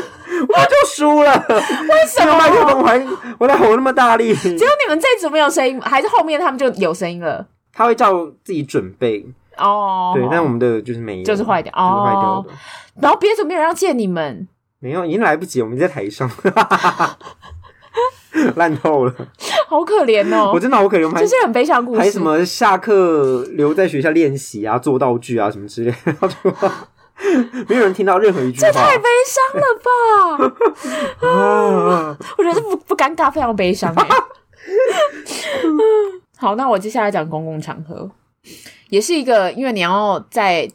[0.47, 1.45] 我就输了。
[1.49, 2.37] 为什么？
[2.37, 3.05] 麦克风还
[3.37, 7.45] 我在吼那么大力，只有你们这一组没有声音，还是后面他们就有声音了？
[7.73, 9.25] 他会照自己准备。
[9.57, 12.53] 哦，对，但我们的就是没有，就是坏掉，就是坏掉的。
[13.01, 14.47] 然后别组没有人要见你们，
[14.79, 16.29] 没有，已经来不及，我们在台上，
[18.55, 19.13] 烂透了，
[19.67, 20.51] 好可怜哦！
[20.53, 21.99] 我真的好可怜，这是很悲伤故事。
[21.99, 26.71] 还什么下课留在学校练习啊，做道具啊，什么之类的，
[27.67, 29.65] 没有人听到任何一句话，这太悲伤了
[31.19, 31.27] 吧？
[31.27, 33.93] 啊，我觉得不不尴尬，非常悲伤。
[36.37, 38.09] 好，那我接下来讲公共场合。
[38.89, 40.69] 也是一个，因为你要在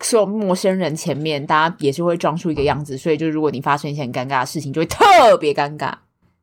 [0.00, 5.92] 所有陌生人前面，大家也是会装出一个样子，所以就如果你发生一些很尴尬的事情，就会特别尴尬。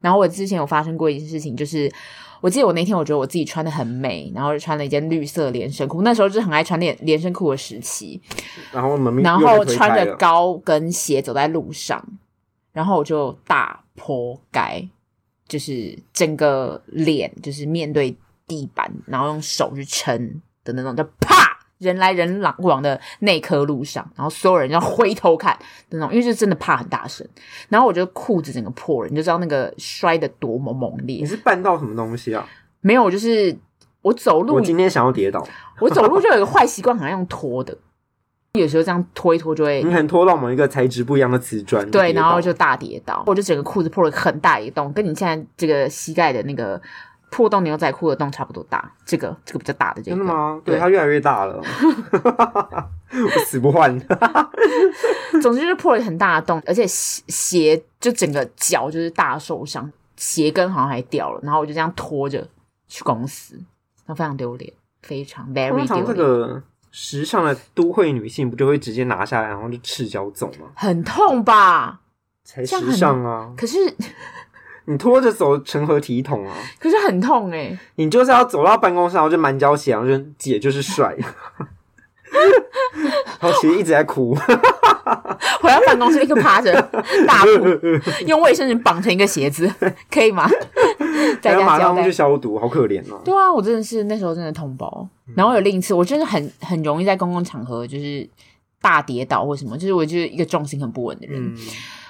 [0.03, 1.89] 然后我之前有发生过一件事情，就是
[2.41, 8.21] 我记得我那天我觉得我自己穿的很美，然后就穿了一件绿色连身裤，那时候就是很爱穿连连身裤的时期。
[8.73, 12.05] 然后然后穿着高跟鞋走在路上，
[12.73, 14.89] 然后我就大坡街，
[15.47, 18.13] 就是整个脸就是面对
[18.45, 20.41] 地板，然后用手去撑。
[20.65, 21.52] 的那种，就啪，
[21.83, 25.57] 人来人往的那棵路上，然后所有人要回头看
[25.89, 27.27] 那种，因为是真的怕很大声。
[27.69, 31.17] 然后我就裤子整个破了，你就知道那个摔得多么猛烈。
[31.17, 32.47] 你是绊到什么东西啊？
[32.81, 33.55] 没有，我就是
[34.01, 35.45] 我走路，我今天想要跌倒，
[35.79, 37.77] 我走路就有一个坏习惯，好像用拖的，
[38.59, 46.81] 有时候这样拖一拖就会，你可能拖到某一个材质不一样的瓷砖，对，然后就大跌倒，我就整个裤子破了很大一洞，跟你现在这个膝盖的那个
[47.33, 50.61] 破洞牛仔裤的洞差不多大，这个这个比较大的这个，真的吗？
[50.63, 51.59] 对，它越来越大了，
[53.11, 53.99] 我死不换。
[55.41, 62.47] 总之就是破了很大的洞，而且鞋就整个脚就是大受伤，鞋跟好像还掉了，然后我就这样拖着
[62.87, 63.59] 去公司。
[64.05, 66.05] 那非常丢脸，非常 very 丢脸。
[66.05, 70.67] 这个时尚的都会女性不就会直接拿下来，然后就赤脚走吗？
[70.75, 72.01] 很痛吧？
[72.45, 73.51] 才时尚啊！
[73.57, 73.77] 可是
[74.85, 76.53] 你拖着走成何体统啊？
[76.79, 77.79] 可是很痛哎、欸！
[77.95, 81.15] 你就是要走到办公室，然后就满脚血，然后就姐就是帅。
[83.39, 84.35] 然后其实一直在哭。
[84.35, 86.73] 回到办公室立刻趴着
[87.27, 87.49] 大哭，
[88.25, 89.71] 用卫生纸绑成一个鞋子，
[90.09, 90.49] 可以吗？
[91.41, 93.21] 在家马上去消毒，好可怜哦。
[93.23, 95.07] 对啊，我真的是那时候真的痛爆。
[95.35, 98.27] 然后有另一次，我真的很很容易在公共场合就是
[98.81, 101.41] 大跌倒或什么，就是我就是一个重心很不稳的人。
[101.41, 101.55] 嗯、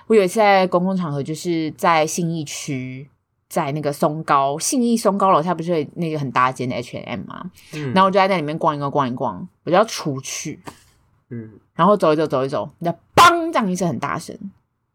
[0.07, 3.09] 我有一次在公共场合，就是在信义区，
[3.49, 7.51] 在那个松高信义松高楼下，不是那个很大间的 H&M 吗？
[7.73, 10.59] 嗯、然后我就在那里面逛一逛，逛一逛，我就要出去。
[11.29, 14.37] 嗯，然后走一走，走一走，你的梆这样一声很大声，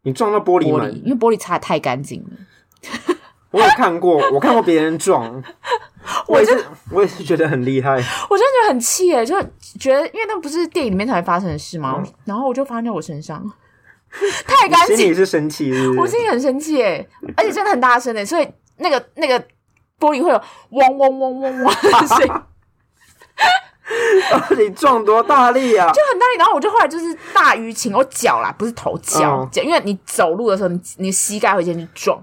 [0.03, 0.87] 你撞到玻璃吗？
[1.03, 3.15] 因为玻璃擦的太干净了。
[3.51, 5.43] 我有看过，我看过别人撞，
[6.27, 7.93] 我也是，我也是觉得很厉害。
[7.95, 9.35] 我真的觉得很气耶，就
[9.79, 11.95] 觉得因为那不是电影里面才会发生的事吗？
[11.97, 13.43] 嗯、然后我就发生在我身上，
[14.45, 14.97] 太干净。
[14.97, 17.05] 心里是生气，我心里很生气哎，
[17.37, 19.39] 而且真的很大声哎，所以那个那个
[19.99, 20.41] 玻璃会有
[20.71, 22.33] 嗡嗡嗡嗡嗡的声音。
[24.57, 25.91] 你撞多大力啊？
[25.91, 32.21] 就很大力，然后我就后来就是大淤青，我脚啦，不是头，脚脚，因为你走路的时候，你你膝盖会先去撞，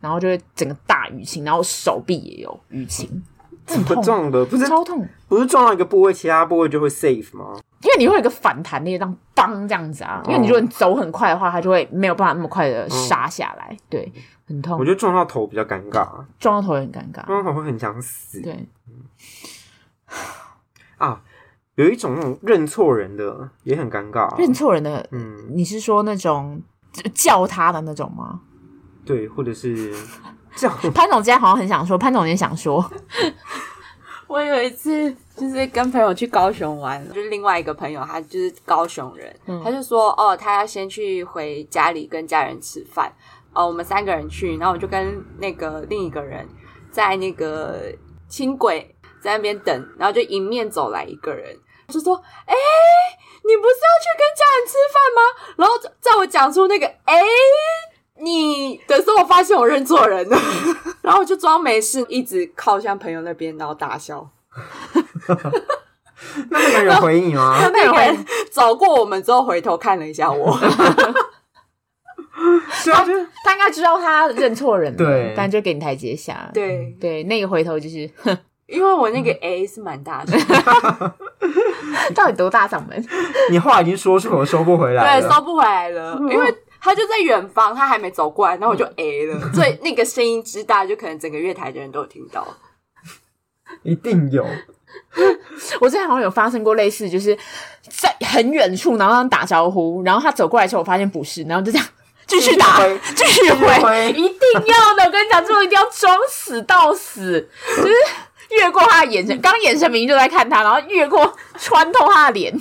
[0.00, 3.22] 然后就会整个大淤青，然后手臂也有淤青，
[3.64, 4.44] 怎么撞的？
[4.44, 7.58] 不是超痛，不是撞到一个部位，其他部位就会 safe 吗？
[7.82, 10.22] 因为你会有一个反弹力，这样邦这样子啊。
[10.26, 14.12] 因为你如果你走很快的话，它就会没有办法那么快的杀下来，对，
[14.46, 14.78] 很痛。
[14.78, 16.08] 我觉得撞到头比较尴尬，
[16.38, 18.40] 撞到头也很尴尬，撞到头会很想死。
[18.40, 18.68] 对。
[20.96, 21.20] 啊，
[21.74, 24.34] 有一种那种认错人的也很尴尬。
[24.38, 26.62] 认错人的，嗯，你是说那种
[27.12, 28.40] 叫他的那种吗？
[29.04, 29.94] 对，或者是
[30.54, 32.82] 叫潘总今天好像很想说，潘总也想说，
[34.28, 43.12] 我有一次就是跟朋友去高雄玩，就是另外一个朋友，他就是高雄人，嗯、他就说哦，他要先去回家里跟家人吃饭，
[43.52, 46.46] 哦，我们三个人去，然后我就跟那个另一个人
[46.90, 47.92] 在那个
[48.28, 48.92] 轻轨。
[49.18, 51.58] 在那边等，然后就迎面走来一个人，
[51.88, 52.14] 就说
[52.46, 52.58] ：“哎、欸，
[53.42, 55.20] 你不是要去跟家人吃饭吗？”
[55.58, 57.24] 然后在我讲出那个“哎、欸，
[58.20, 60.38] 你”的时候，我发现我认错人了，
[61.02, 64.28] 然后我就装没事，一直靠向朋友那边，然后大笑。
[66.50, 67.58] 那那个人有回应吗？
[67.72, 70.58] 那个人走过我们之后，回头看了一下我。
[72.70, 73.04] 是啊，
[73.44, 76.50] 他应该知道他认错人了，对，但就给你台阶下。
[76.52, 78.36] 对对，那个回头就是哼。
[78.66, 80.36] 因为我那个 A 是蛮大的，
[82.16, 83.00] 到底多大嗓门？
[83.48, 85.20] 你话已经说出口，收不回来了。
[85.22, 86.52] 对，收不回来了，因为
[86.86, 92.46] 他就在远方，他还没走过来，然后我就 A 了，所以那个声音之大，就可能整个月台的人都有听到。
[93.82, 94.46] 一定有，
[95.80, 97.36] 我之前好像有发生过类似，就是
[97.88, 101.86] 在很远处，然后他打招呼，然后他走过来之后，我发现不是，然后就这样
[102.26, 102.78] 继续打，
[103.14, 105.04] 继续回，一定要的。
[105.04, 107.94] 我跟你讲，最后一定要装死到死，就是。
[108.48, 112.56] 越过他的眼神，刚眼神明明就在看他，然后越过穿透他的脸，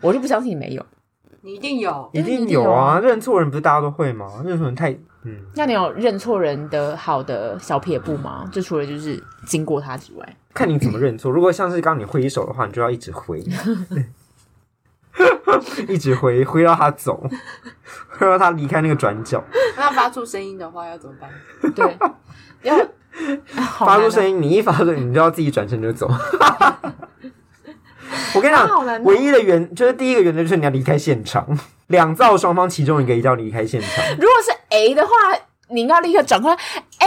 [0.00, 0.86] 我就不相信你没有，
[1.44, 3.00] 你一定有，一定有啊！
[3.00, 4.26] 认错人不是大家都会吗？
[4.44, 4.92] 认错人太……
[5.24, 8.48] 嗯，那你有认错人的好的小撇步吗？
[8.52, 11.30] 就除了就是经过他之外，看你怎么认错。
[11.30, 13.40] 如果像是刚刚你挥手的话，你就要一直挥，
[15.88, 17.28] 一直挥挥到他走，
[18.18, 19.42] 挥到他离开那个转角。
[19.76, 21.30] 那发出声音的话要怎么办？
[21.74, 21.98] 对，
[22.62, 22.76] 要。
[23.78, 26.08] 发出声音，你一发出，你就要自己转身就走。
[28.34, 31.46] 我跟你讲，唯一的原就是第一个原则就是你要离开现场，
[31.88, 34.04] 两造双方其中一个一定要离开现场。
[34.18, 35.10] 如果是 A 的话，
[35.68, 36.56] 你应该立刻转过来。
[36.98, 37.06] 哎，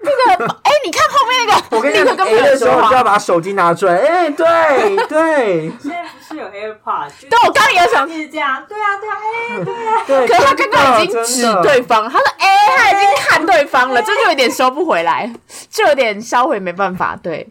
[0.00, 3.96] 那个， 哎，你看后面那个，我跟你讲，A 的时候就要把手机拿出来。
[3.96, 5.70] 哎，对对。
[5.80, 7.28] 现在不是有 AirPods？
[7.28, 8.64] 对，我刚刚也想是这样。
[8.68, 10.04] 对啊，对啊，哎，对啊。
[10.06, 15.30] 对，可是他刚刚已经指对方，他说：“哎，他已经看对方了，这就有点收不回来，
[15.70, 17.46] 就有点销毁，没办法。”对。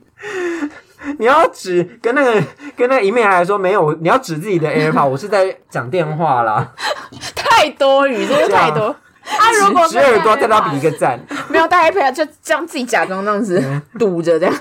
[1.19, 2.41] 你要指跟那个
[2.75, 6.73] 跟那个一面来说没有，你要指自己的 AirPods，我是在讲电话啦。
[7.35, 8.85] 太多余，真的太多。
[8.85, 11.19] 啊，如果指耳朵，再他比一个赞。
[11.49, 14.55] 没有带 AirPods，就这样自己假装那样子堵着这样。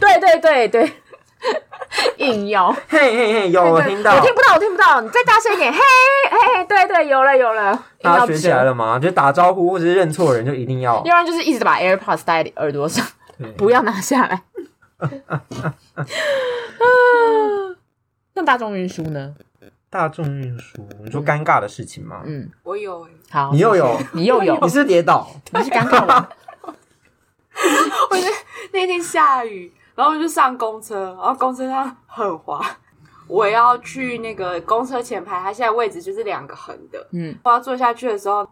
[0.00, 0.92] 对对对对，
[2.16, 8.98] 硬要，嘿嘿嘿，有我听到，我听不到，我听不到，你再大声一点，嘿嘿，对对，有了有了，大家学起来了吗？
[8.98, 13.06] 就打招呼或者是认错人就一定要，要不然就是一直把 AirPods 戴在耳朵上，
[13.56, 14.42] 不要拿下来。
[18.34, 19.34] 那大众运输呢？
[19.88, 22.22] 大众运输，你说尴尬的事情吗？
[22.24, 23.08] 嗯，我有。
[23.30, 26.28] 好，你又有，你又有，你是跌倒，你是尴尬吗？
[28.10, 28.26] 我那
[28.72, 32.60] 那天下雨，然后我就上公车，然后公车上很滑，
[33.26, 38.46] 我要去那个公车前排，它现在位置就是两个横的，嗯，我要坐下去的时候，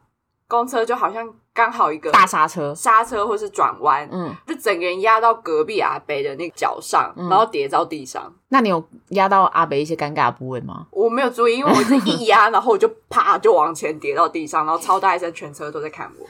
[0.48, 1.34] 公车就好像。
[1.54, 8.30] 刚好一个大刹车，刹车或是转弯，嗯，就整个人压到隔壁阿北的那个脚上，嗯、然后跌到地上。
[8.48, 10.86] 那你有压到阿北一些尴尬的部位吗？
[10.90, 16.26] 我没有注意，因为我是一压，然后我就啪就往前跌到地上，然后超大一声，全车都在看我。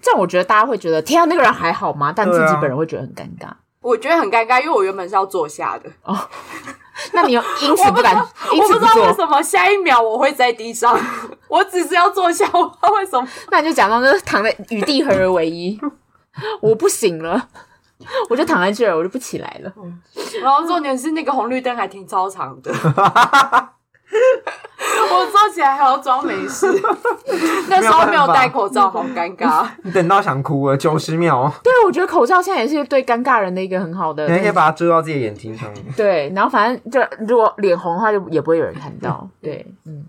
[0.00, 2.12] 这样我觉得大家会觉得，天啊，那个人还好吗？
[2.14, 3.52] 但自己本人会觉得很尴尬。
[3.82, 5.90] 我觉得很尴尬，因为我原本是要坐下的。
[6.04, 6.18] 哦。
[7.12, 8.14] 那你又因此不敢？
[8.52, 10.96] 我不，知道为什么下一秒我会在地上。
[11.48, 13.26] 我只是要坐下，我不知道为什么？
[13.50, 15.78] 那你就假装就是躺在与地合而为一。
[16.60, 17.48] 我不行了，
[18.30, 19.72] 我就躺在这儿，我就不起来了。
[20.40, 22.72] 然后重点是那个红绿灯还挺超长的。
[25.12, 26.66] 我坐起来还要装没事，
[27.68, 29.66] 那时候没有戴口罩，好尴尬。
[29.82, 31.50] 你等到想哭了，九十秒。
[31.62, 35.84] 对，我觉得口罩现在也是对尴尬人的一个很好的，你可以把它遮到自己的眼睛上面。
[35.96, 39.26] 对，然后反正就如果脸红的话，就也不会有人看到。
[39.40, 40.04] 对，嗯，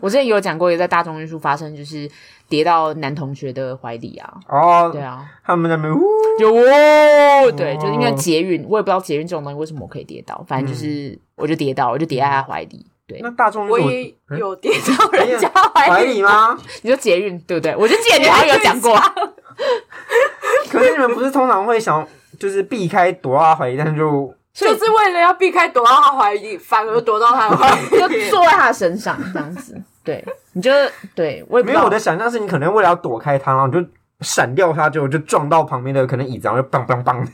[0.00, 2.08] 我之前有讲过，也在大众运输发生，就是
[2.48, 4.34] 跌到男同学的怀里啊。
[4.48, 6.02] 哦，对啊，他们在那边呜，
[6.40, 12.86] 有哦，对，就是因为捷运，我也不知道捷运这种东西为什么我可以跌倒，反正就是我就跌倒，我就跌在他怀里。
[13.08, 16.58] 对，那大众我也有跌到人家怀里吗？
[16.82, 17.74] 你说捷运对不对？
[17.74, 18.94] 我就记得你好像有讲过。
[20.70, 22.06] 可是你们不是通常会想
[22.38, 29.74] 就是避开躲到他怀里，但是就就是为了要避开躲到他怀里，反而躲到他怀里， 就坐在他身上这样子。
[30.04, 30.70] 对，你就
[31.14, 33.82] 对我也没有我的想象是，你可能为了要躲开他，然后就
[34.20, 37.26] 闪掉他，就就撞到旁边的可能椅子，然后就砰砰砰，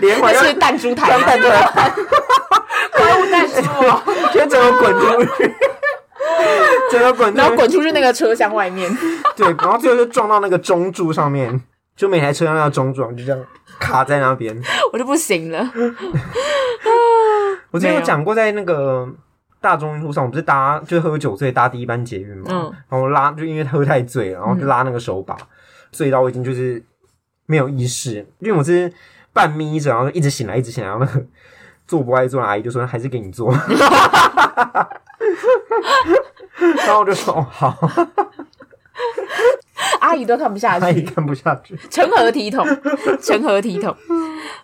[0.00, 1.92] 连环是弹珠台，弹珠台。
[3.28, 5.54] 怪物弹珠哦，先整个滚出去，
[6.90, 8.90] 整个滚，然后滚出去那个车厢外面。
[9.36, 11.60] 对，然后最后就撞到那个中柱上面，
[11.94, 13.44] 就每台车厢那个中柱就这样
[13.78, 14.56] 卡在那边，
[14.92, 15.70] 我就不行了。
[17.70, 18.00] 我之前有。
[18.00, 19.08] 讲过，在那个
[19.60, 25.46] 大众运输上，我不是搭就喝酒醉搭第一班捷运嘛，嗯、然后拉就因为喝太醉了，然后就拉那个手把，嗯、
[25.92, 26.82] 醉到我已经就是
[27.46, 28.90] 没有意识，因为我是
[29.32, 31.26] 半眯着，然后一直醒来，一直醒来，然后那个。
[31.86, 33.52] 做不爱做的阿姨就说：“还是给你做。
[36.86, 37.76] ”然后我就说：“哦，好。
[40.00, 42.64] ”阿姨都看不下去，阿姨看不下去，成何体统？
[43.20, 43.90] 成何体统？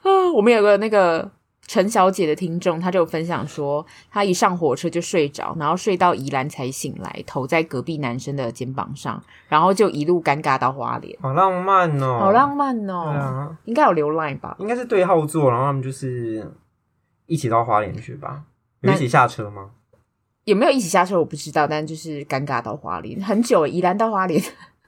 [0.02, 0.30] 啊！
[0.34, 1.28] 我们有个那个
[1.66, 13.10] 陈小姐的听众，她就分享说，她一上火车就睡着，然后睡到宜兰才醒来，头在隔壁男生的肩膀上，然后就一路尴尬到花莲，好浪漫哦，好浪漫哦。
[13.12, 14.56] 对啊，应该有流 line 吧？
[14.60, 16.50] 应该是对号座，然后他们就是。
[17.32, 18.42] 一起到花莲去吧？
[18.82, 19.70] 有一起下车吗？
[20.44, 21.18] 有没有一起下车？
[21.18, 24.42] 我不知道，但就是尴尬到花莲很久，宜兰到花莲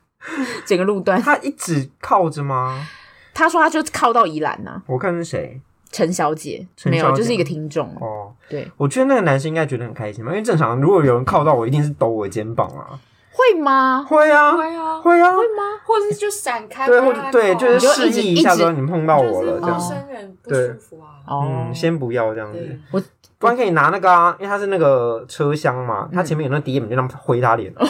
[0.67, 2.87] 整个路段，他一直靠着吗？
[3.33, 4.83] 他说他就靠到宜兰啊。
[4.87, 5.59] 我看是谁？
[5.91, 8.35] 陈小姐，没有，就是一个听众哦。
[8.51, 13.01] 对，我觉得那个男生应该觉得很开心嘛，因为正常如果有人靠到我，一定是抖我的肩膀啊。
[13.35, 14.07] 会吗？
[14.09, 15.63] 会啊，会啊，会啊，会吗？
[15.85, 19.77] 或者是就闪开，对，或者对，就是示意一下说你碰到我了，这样。
[19.79, 21.19] 陌生人不舒服啊。
[21.43, 22.79] 嗯，先不要这样子。
[22.93, 23.03] 我
[23.39, 27.85] 不然可以拿那个啊，因为它是那个车厢嘛，它前面有那个碟，你就那么挥他脸， 这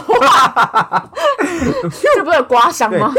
[2.24, 3.12] 不是刮伤吗？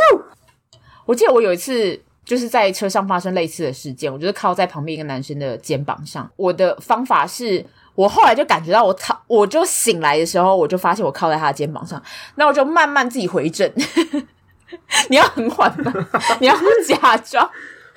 [1.06, 7.64] 我记得我有一次就是在车上发生类似的事件，我就是靠在旁边一个男生的肩膀上，我的方法是。
[7.96, 12.02] 我后来就感觉到我靠，我就醒来的时候，我就发现我靠在他的肩膀上，
[12.36, 13.70] 那我就慢慢自己回正。
[15.10, 15.94] 你要很缓慢，
[16.40, 17.50] 你要假装。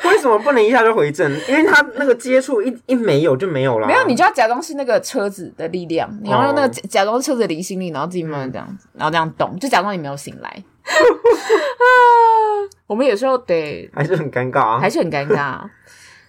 [0.04, 1.28] 为什么不能一下就回正？
[1.48, 3.88] 因为他那个接触一一没有就没有了。
[3.88, 10.62] 没有，你就要假装是那个车子的力量，你要用那个假装车子的离心力，然后自己慢慢这样子，然后这样动，就假装你没有醒来。
[12.86, 15.62] 我们有时候得还是很尴尬啊，还是很尴尬。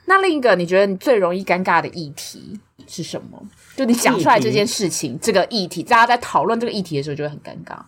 [0.05, 3.39] 那另一个你觉得你最容易尴尬的议题是什么？
[3.79, 7.79] 就你讲出来这件事情，这个议题，大家在讨论这个议题的时候就会很尴尬。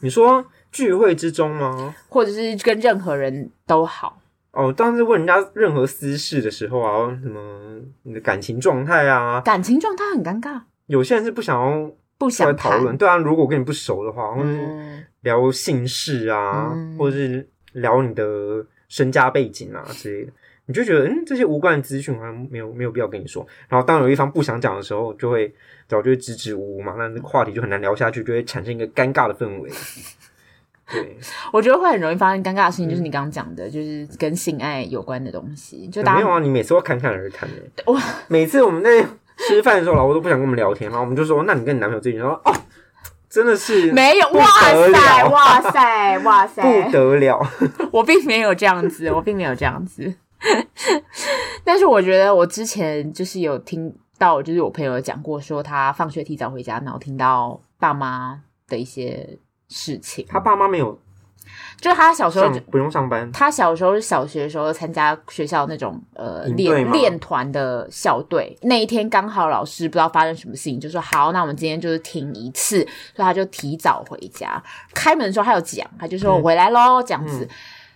[0.00, 1.94] 你说聚会之中吗？
[2.08, 4.20] 或者是跟任何人都好？
[4.50, 10.62] 哦，当时问人家任何私事的时候啊，什么你的感情状态啊，感情状态很尴尬。
[10.86, 20.32] 有些人是不想要不想讨论，对啊，如果我跟你不熟的话，或者是聊姓氏啊，嗯、或者是聊你的身家背景啊之类的。
[20.66, 23.46] 你就觉得嗯，这些无关的资讯好像没有没有必要跟你说。
[23.68, 25.54] 然后当有一方不想讲的时候，就会
[25.88, 29.70] 早就会支支吾吾嘛，那那个话题就很难聊下去，就会产生一个尴尬的氛围。
[30.88, 31.16] 对，
[31.52, 35.86] 我觉得会很容易发生尴尬的事情，就是你刚刚讲的，嗯、就是跟性爱有关的东西。
[35.88, 37.82] 就大家、欸、没有啊，你每次都侃侃而谈的。
[37.86, 39.04] 我每次我们在
[39.36, 42.52] 吃饭的时候，老婆都不想跟我们聊天，然后我们就说：“那你跟你男朋友最近说哦，
[43.28, 47.40] 真的是 没有哇塞哇塞哇 塞不得了。”
[47.92, 50.14] 我并没有这样子，我并没有这样子。
[51.64, 59.38] 但是我觉得我之前就是有听到，就是我朋友有讲过，说他放学提早回家，然后听到爸妈的一些。
[59.68, 60.96] 事情，他爸妈没有，
[61.80, 63.28] 就是他小时候不用上班。
[63.32, 72.78] 他小时候是小学的时候参加学校那种呃练练团的校队，那一天刚好老师不知道发生什么事情，就说好，那我们今天就是停一次，
[73.12, 74.62] 所以他就提早回家。
[74.94, 77.48] 开门的时候他有讲，他就说我回来喽，这样子，嗯、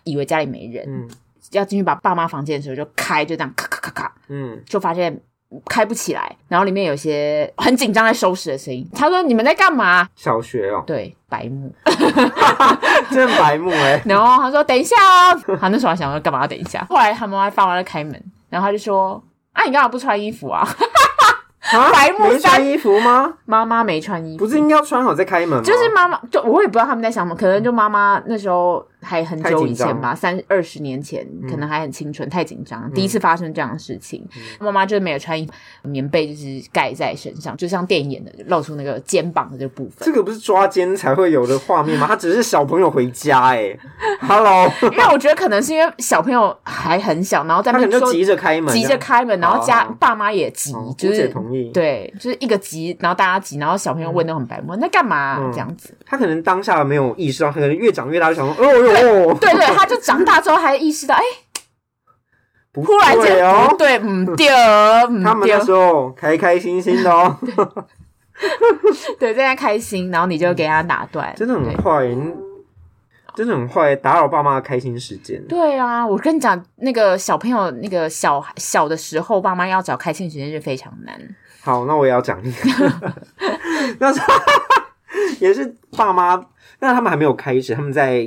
[0.02, 1.08] 以为家里没人，嗯、
[1.50, 5.20] 要进去把爸妈房间的时候就开，就这样咔咔咔咔，嗯，就发现。
[5.68, 8.88] 开不起来，然后里面有些很紧张在收拾的声音。
[8.94, 11.74] 他说：“你们在干嘛？”小学哦，对，白目，
[13.10, 14.00] 真白目哎。
[14.04, 16.86] 然后他说：“等一下哦。”他那时候还想说干嘛要等一下。
[16.88, 18.14] 后来他妈妈发完了开门，
[18.48, 19.20] 然后他就说
[19.52, 20.64] ：“啊，你干嘛不穿衣服啊？”
[21.72, 23.34] 啊、白木没穿衣服吗？
[23.44, 25.62] 妈妈没穿衣服，不是应该要穿好再开门吗？
[25.64, 34.26] 就是妈妈，就我也不知道他们在想什么，可能就妈妈那时候还很久以前吧，三二十年前，可能还很清纯，太紧张，嗯、第一次发生这样的事情，
[34.58, 35.52] 妈妈、嗯、就是没有穿衣服，
[35.88, 39.98] 棉被就是盖在身上，就像电影演的，露出那个肩膀的这个部分。
[40.00, 42.06] 这个不是抓奸才会有的画面吗？
[42.06, 43.80] 他只是小朋友回家哎、欸、
[44.20, 52.40] Hello， 因为我觉得可能是因为小朋友还很小，然后在那边就急着开门，急着开门，然后家爸妈也急，哦、就是同意，对，就是。
[52.40, 55.94] 一个急，然后大家急，然后小朋友问都很白目，那干嘛、啊嗯、这样子？
[56.06, 58.64] 他可能当下没有意识到，他可能越长越大就想说，
[58.94, 61.22] 哦，对对，他就长大之后还意识到，哎，
[62.72, 67.36] 不对哦，对，嗯，对，他们那时候开开心心的哦，
[69.18, 72.08] 对，在那开心，然后你就给他打断，真的很坏，
[73.34, 75.42] 真的很坏，打扰爸妈的开心时间。
[75.46, 81.16] 对啊，我跟你讲，那个小朋友那个小小的时候，爸妈要找开心时间是非常难。
[81.62, 83.14] 好，那我也要讲一个，
[84.00, 84.20] 那是
[85.40, 86.42] 也是爸妈，
[86.78, 88.26] 但他们还没有开始，他们在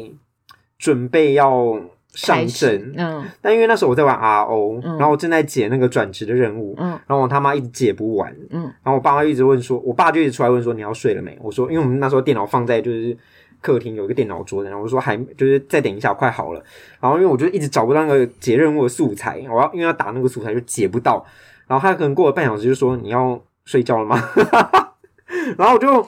[0.84, 1.80] 准备要
[2.14, 2.94] 上阵。
[2.98, 11.38] 嗯，但因为那时候我在玩 RO，嗯，然后我正在解那个转职的任务，嗯，然后我他妈一直解不完，嗯，然后我爸妈一直问说，我爸就一直出来问说，你要睡了没？
[11.42, 13.18] 我说，因为我们那时候电脑放在就是
[13.62, 16.62] 客厅有一个电脑桌，然后我说还就是再等一下，快好了。
[17.00, 21.26] 然后因为我就一直找不到那个解任务的素材，我要因为要打那个素材就解不到。
[21.66, 24.22] 然后他可能过了半小时就说，你要睡觉了吗？
[25.58, 26.06] 然后我就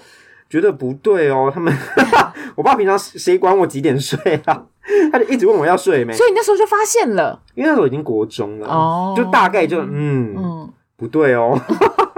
[0.49, 1.73] 觉得不对哦，他们
[2.55, 4.65] 我爸平常谁管我几点睡啊？
[5.11, 6.13] 他就一直问我要睡没？
[6.13, 11.59] 所以你那时候就发现了，因为那时候已经国中了哦，就大概就嗯嗯不对哦，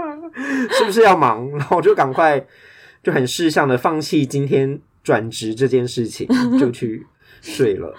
[0.72, 1.50] 是不是要忙？
[1.52, 2.46] 然后我就赶快
[3.02, 6.28] 就很识相的放弃今天转职这件事情，
[6.60, 7.06] 就去
[7.42, 7.96] 睡了。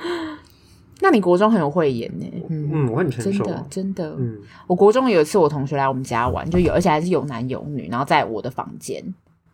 [1.01, 2.27] 那你国中很有慧眼呢？
[2.51, 4.17] 嗯，嗯，我很成熟，真的真的。
[4.19, 9.03] 嗯，我国中有一次，我同学来我们家玩，就有而且还是有男有女，然后在我的房间，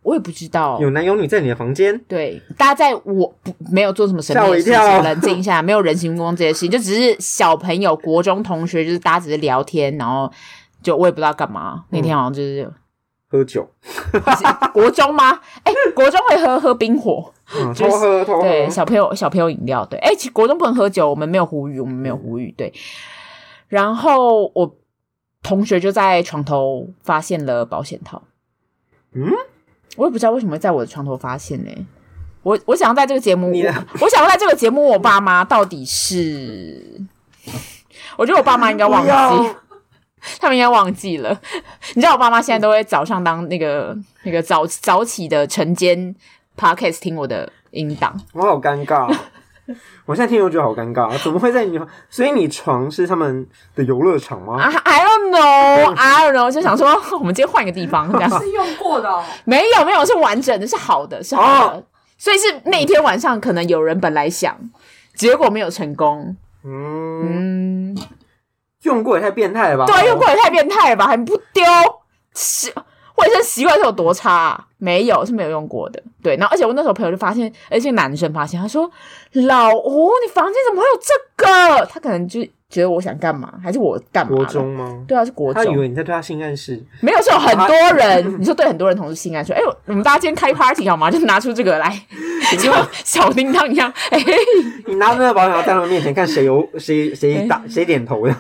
[0.05, 1.99] 我也不知道有男有女在你的房间。
[2.07, 10.31] 对，大家在我不没有做什么神秘的事情，冷静一下，没有人形蜈蚣这些事情， 就只是小朋友国中同学，就是大家只是聊天，然后
[10.81, 11.85] 就我也不知道干嘛。
[11.91, 12.71] 那天好像就是。
[13.27, 13.69] 喝酒，
[14.73, 15.41] 国中吗？
[15.65, 18.43] 哎、欸，国中会喝喝冰火，嗯、偷喝偷喝。
[18.43, 19.99] 对，小朋友小朋友饮料，对。
[19.99, 22.73] 哎、欸，其实国中不能喝酒，我们没有呼吁，我们没有呼吁，对。
[23.67, 24.77] 然后我
[25.43, 28.23] 同学就在床头发现了保险套，
[29.15, 29.33] 嗯，
[29.97, 31.87] 我也不知道为什么会在我的床头发现呢、欸。
[32.43, 33.51] 我我想要在这个节目，
[34.01, 37.01] 我想要在这个节目，我爸妈到底是，
[38.17, 39.11] 我觉得我爸妈应该忘记。
[40.41, 41.39] 他们应该忘记了，
[41.95, 46.15] 你知道我爸妈现在都会早上当那个那个早早起的晨间
[46.57, 49.15] podcast 听我的音档，我好尴尬，
[50.07, 51.81] 我现在听我觉得好尴尬， 怎么会在你？
[52.11, 56.89] 所以你床是他们的游乐场吗？I don't know，I don't know，就想说
[57.19, 59.25] 我们今天换一个地方，这样是用过的、哦？
[59.45, 61.43] 没有没有，是完整的，是好的，是好
[61.73, 61.83] 的，哦、
[62.19, 64.57] 所以是那一天晚上可能有人本来想，
[65.15, 67.93] 结果没有成功，嗯。
[67.93, 67.97] 嗯
[68.85, 69.87] 用过也太变态了吧！
[69.87, 71.65] 对，用过也太变态了吧，还不丢，
[72.35, 72.71] 习
[73.17, 74.67] 卫生习惯是有多差啊？
[74.79, 76.03] 没有，是没有用过的。
[76.23, 78.91] 对，然后而且我那时候朋友就发现，而且男生发现，他说
[79.47, 84.37] ：“老吴，你房间怎么会有这个？”他可能就觉得我想干嘛，还是我干嘛？
[84.37, 85.05] 国中吗？
[85.07, 85.65] 对啊，是国中。
[85.65, 86.83] 他以为你在对他性暗示。
[87.01, 88.37] 没有，是有很多人。
[88.41, 89.53] 你说对很多人同时性暗示。
[89.53, 91.11] 哎呦，我们大家今天开 party 好吗？
[91.11, 91.97] 就拿出这个来，
[92.53, 92.71] 你 就
[93.05, 93.91] 小叮当一样。
[94.11, 94.37] 哎、欸，
[94.87, 98.35] 你拿着那个保险套在他们面前看谁有谁谁打谁点头的。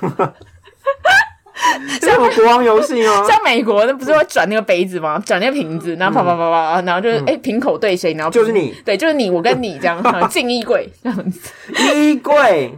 [2.01, 3.25] 像国王游戏吗？
[3.29, 5.23] 像美国那不是会转那个杯子吗？
[5.25, 11.51] 转那个瓶子，然后啪啪啪啪，然后就是哎，瓶口对谁，然后就是你，对，就是你，我跟你这样 进衣柜这样子。
[11.97, 12.73] 衣柜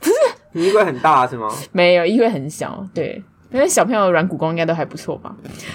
[0.00, 0.14] 不是
[0.52, 1.48] 衣柜很大是吗？
[1.72, 3.22] 没有，衣柜很小，对。
[3.54, 5.32] 因为小朋友软骨功应该都还不错吧？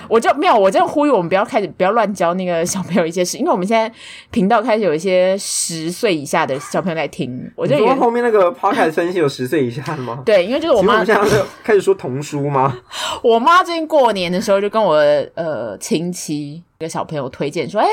[0.10, 3.90] 我就没有，我这样呼吁我们不要开始不要乱教那个小朋友一些事，因为我们现在
[4.32, 7.50] 频道开始有一些十岁以下的小朋友在听。
[7.56, 10.22] 我觉得后面那个 podcast 分析有十岁以下的吗？
[10.28, 11.06] 对，因为就是我妈。
[11.06, 12.78] 现在开始说童书吗？
[13.24, 14.96] 我妈最近过年的时候就跟我
[15.36, 17.88] 呃亲戚一个小朋友推荐说，哎。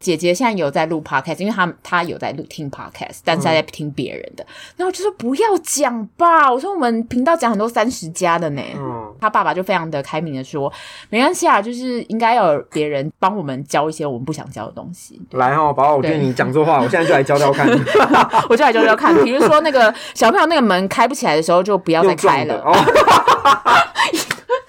[0.00, 4.46] 姐姐现在有在录 podcast，因为她她有在录听 podcast，但是她在听别人的。
[4.76, 8.62] 然后我就说不要讲吧，我说我们频道讲很多三十加的呢。
[8.76, 10.72] 嗯，他爸爸就非常的开明的说，
[11.10, 15.20] 没关系啊，就是应该要有别人帮我们教一些我们不想教的东西。
[15.32, 17.68] 来哦，宝宝，我觉得你讲错话，我现在就来教教看。
[18.48, 22.62] 我就来教教看，比如说那个小朋友那个门开不起来的时候，就不要再开了。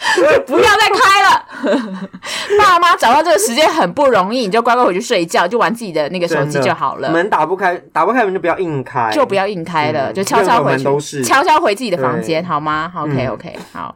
[0.47, 1.45] 不要再开了，
[2.57, 7.11] 爸妈找到这个时间很不容易，你就乖乖回去睡觉，就玩自己的那个手机就好了。
[7.11, 13.95] 门打不开，打不开门就不要硬开，就不要硬开了，嗯、就悄悄回去，悄悄回自己的房间，好吗？OK OK，好，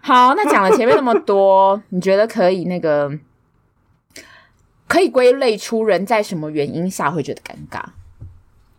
[0.00, 0.34] 好。
[0.34, 3.10] 那讲了前面那么多，你觉得可以那个
[4.86, 7.82] 可以归类出人在什么原因下会觉得尴尬？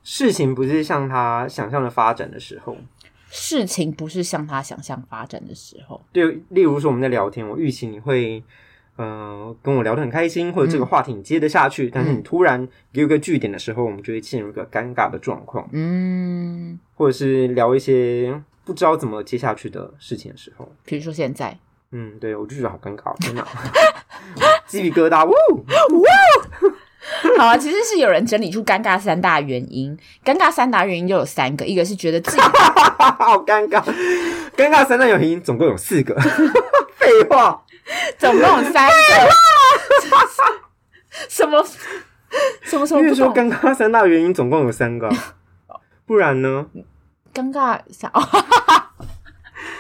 [0.03, 2.77] 事情不是像他想象的发展的时候。
[3.35, 8.41] 事情不是像他想象发展的时候，对，例如说我们在聊天，我预期你会，
[8.95, 21.59] 呃，跟我聊得很开心，或者这个话题你接得下去，嗯、但是你突然给我个据点的时候，我们就会陷入一个尴尬的状况，嗯，或者是聊一些不知道怎么接下去的事情的时候，比如说现在，
[21.91, 23.45] 嗯，对，我就觉得好尴尬，真的，
[24.65, 25.31] 鸡皮疙瘩，呜！
[25.93, 26.03] 呜。
[27.37, 29.97] 好啊，其实是有人整理出尴尬三大原因。
[30.23, 33.81] 尴尬三大原因就有三个，一个是觉得自己 好尴尬。
[34.57, 36.15] 尴尬三大原因总共有四个。
[36.97, 37.61] 废话，
[38.17, 38.93] 总共有三个。
[41.29, 41.65] 什么？
[42.63, 43.01] 什么什么？
[43.01, 45.09] 因为说尴尬三大原因总共有三个，
[46.05, 46.65] 不然呢？
[47.33, 48.09] 尴尬三。
[48.13, 48.21] 哦、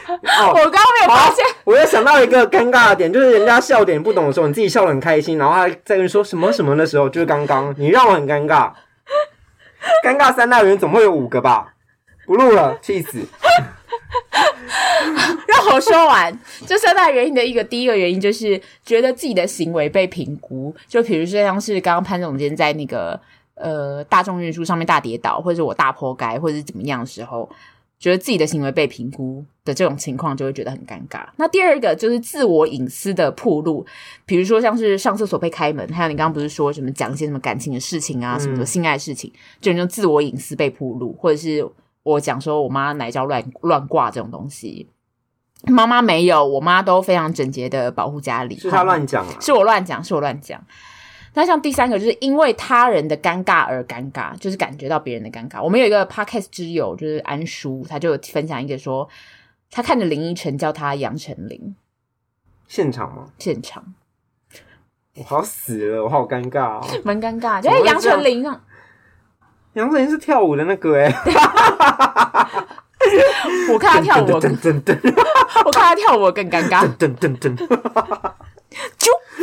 [0.13, 8.71] 我刚刚没有发现，我又想到一个尴尬的点，就是人家笑点不懂的时候，你自己笑得很开心，然后他在跟你说什么什么的时候，就是刚刚你让我很尴尬。
[10.03, 11.73] 尴尬三大原因总会有五个吧？
[12.25, 13.19] 不录了，气死！
[15.47, 16.35] 让我说完，
[16.65, 23.19] 这三大原因的一个第一个原因就是觉得自己的行为被评估，就比如说像是刚刚潘总监在那个
[23.53, 27.47] 呃大众运输上面大跌倒，或者我大泼街，或者是怎么样的时候。
[27.97, 31.25] 觉得自己的行为被评估的这种情况，就会觉得很尴尬。
[31.37, 33.85] 那第二个就是自我隐私的暴露，
[34.25, 39.31] 比如说像是上厕所被开门，还有你刚刚不是说什么讲一些什么感情的事情啊，什么的性爱事情，
[39.61, 41.65] 就那种自我隐私被暴露，或者是
[42.03, 44.87] 我讲说我妈奶罩乱乱挂这种东西，
[45.63, 50.61] 妈妈没有，我妈都非常整洁的保护家里，是她乱讲啊，是我乱讲，是我乱讲。
[51.35, 55.61] 那像第三个就是因为他人的尴尬而尴尬，就是感觉到别人的尴尬。
[55.61, 59.07] 我们有一个 podcast 之友，就是安叔，他就分享一个说，
[59.69, 61.75] 他看着林依晨叫他杨丞琳，
[62.67, 63.27] 现场吗？
[63.37, 63.93] 现场，
[65.15, 67.61] 我好死了，我好尴尬哦，蛮尴尬。
[67.61, 68.61] 就是杨丞琳啊，
[69.73, 71.13] 杨丞琳是跳舞的那个哎，
[73.73, 74.39] 我看他跳舞，我
[75.71, 77.55] 看他跳舞更尴尬，噔噔噔。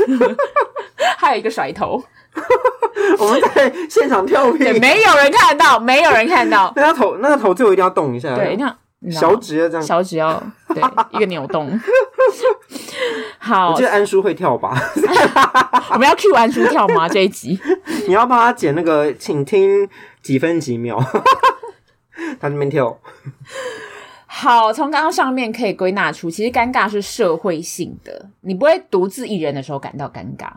[1.18, 2.03] 还有一个甩头，
[3.18, 6.72] 我们在现场跳片，没有人看到，没有人看到。
[6.76, 8.76] 那个头，那个头最后一定要动一下，对，那
[9.11, 11.78] 小指要这样，小指要对一个扭动。
[13.38, 14.72] 好，我记得安叔会跳吧？
[15.92, 17.09] 我们要 cue 安叔跳吗？
[17.09, 17.59] 这一集
[18.07, 19.88] 你要帮他剪那个，请听
[20.22, 20.98] 几分几秒，
[22.40, 22.98] 他那边跳。
[24.34, 28.30] 好，从刚刚上面可以归纳出，其实尴尬是社会性的。
[28.40, 30.50] 你不会独自一人的时候感到尴尬，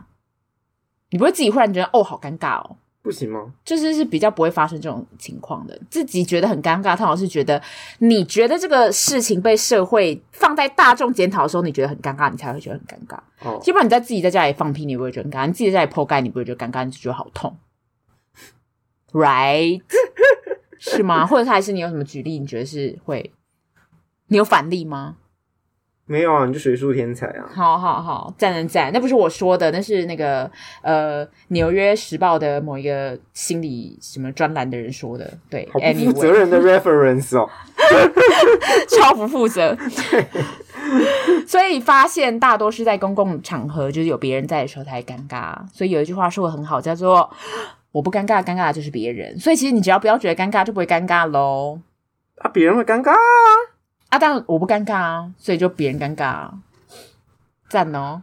[1.10, 3.52] 你不会自己忽然觉得哦，好尴尬哦，不行吗？
[3.64, 5.78] 就是是比较不会发生这种情况的。
[5.90, 7.62] 自己觉得很尴尬，他好像是觉得
[7.98, 13.18] 你觉得这个事情被社会放在大众检讨的时候，你觉得很尴尬，你才会觉得很尴尬。
[13.46, 17.56] 哦，基本上你在自己在家里放屁，你不会觉得尴尬；你自己在家里剖盖，你不会觉得尴尬，你只觉得好痛
[19.12, 19.82] ，right？
[20.80, 21.26] 是吗？
[21.26, 22.38] 或者他还是你有什么举例？
[22.38, 23.30] 你觉得是会？
[24.28, 25.16] 你有反例吗？
[26.08, 27.50] 没有啊，你就学术天才啊！
[27.52, 28.92] 好好好，赞赞赞！
[28.92, 30.48] 那不是我说的，那是那个
[30.80, 35.28] 呃《纽约时报》的某一个心理什么专栏的人说的。
[35.50, 37.50] 对，好不负责任的 reference 哦，
[38.96, 39.76] 超不负责。
[41.44, 45.56] 所以发现大多是在公共场合，就是有别人在的时候才尴尬。
[45.72, 47.28] 所以有一句话说的很好，叫做
[47.90, 49.36] 我不尴尬，尴尬的就是别人。
[49.40, 51.80] 所以其实你只要不要觉得尴尬，就不会尴尬喽。
[52.38, 53.18] 啊，别人会尴尬啊！
[54.16, 56.54] 啊，但我不尴尬啊，所以就别人尴尬啊。
[57.68, 58.22] 赞哦！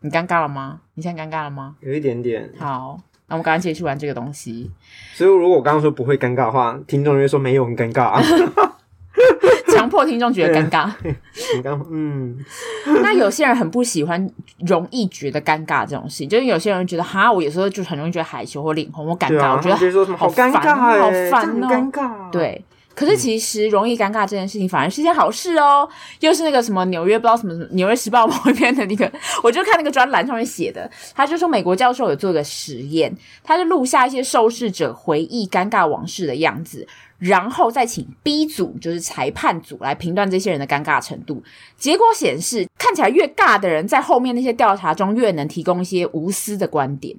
[0.00, 0.80] 你尴尬了吗？
[0.94, 1.76] 你现在尴尬了吗？
[1.80, 2.50] 有一点点。
[2.58, 4.70] 好，那我们刚刚结束完这个东西。
[5.14, 8.22] 所以如果我刚刚说不会尴尬的话，听众就会说没有很尴尬啊。
[9.72, 10.92] 强迫听众觉得尴尬。
[11.90, 12.36] 嗯。
[13.02, 14.28] 那有些人很不喜欢，
[14.66, 22.30] 容易觉得尴尬这种事情，就是有些人觉得哈，我有时候就很容易觉得害羞或脸红，我尴尬，啊、我觉得说什么好尴尬，好烦哦，尴尬。
[22.30, 22.64] 对。
[22.94, 25.88] 可是其实容易尴尬这件事情反而是一件好事哦，
[26.20, 29.10] 又是那个什么纽约不知道什么什么纽约时报某一篇的那个，
[29.42, 36.86] 我就看那个专栏上面写的，他就说美国教授有做个实验，他就录下一些受试者回忆尴尬往事的样子，
[37.18, 41.42] 然后再请 B 组就是裁判组来评断这些人的尴尬程度，
[41.76, 47.16] 结果显示看起来越尬的人在后面那些调查中越能提供一些无私的观点。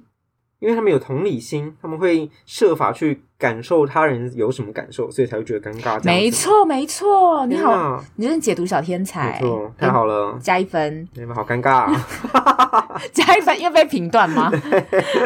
[0.60, 6.00] 因为他们有同理心，他们会设法去感受他人有什么感受，所以才会觉得尴尬。
[6.04, 11.08] 没错，没错，你好，你真是解读小天才，没错，太好了，加一分。
[11.14, 11.92] 你们好尴尬，
[13.10, 14.48] 加一分，因为被评断吗？
[14.70, 14.70] 对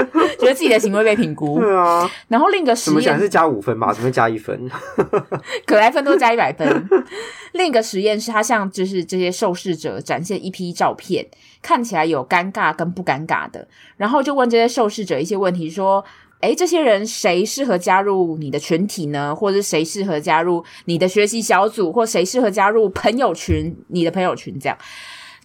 [0.40, 1.60] 觉得自己的行为被评估。
[1.60, 2.10] 对啊。
[2.28, 3.92] 然后另一个实验，怎么是加五分吧？
[3.92, 4.70] 怎么加一分？
[5.66, 6.88] 可莱分都加一百分。
[7.52, 11.26] 另一个实验是他向就是这些受试者展现一批照片。
[11.62, 16.04] 看起来有尴尬跟不尴尬的，然后就问这些受试者一些问题，说
[16.40, 19.34] ：“诶，这些人谁适合加入你的群体呢？
[19.34, 23.74] 或者谁适合加入你的学习小组，或谁适合加入朋友群？
[23.88, 24.76] 你的朋友群这样。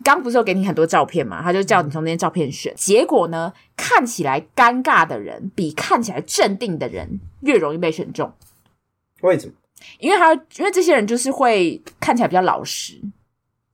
[0.04, 1.42] 刚不是有给你很多照片嘛？
[1.42, 2.74] 他就叫你从那些照片选。
[2.76, 8.34] 结果呢，看起来尴尬的人比看起来镇定的人越容易被选中。
[9.22, 9.54] 为什么？
[10.00, 13.00] 因为他因为这些人就是会看起来比较老实。”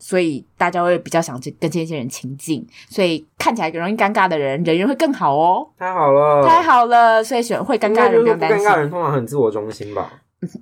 [0.08, 5.68] 所以大家会比较想去跟这些人亲近，所以看起来容易尴尬的人，人缘会更好哦。
[5.78, 10.10] 太好了，太好了，所以选会尴尬的人不尴尬的人通常很自我中心吧？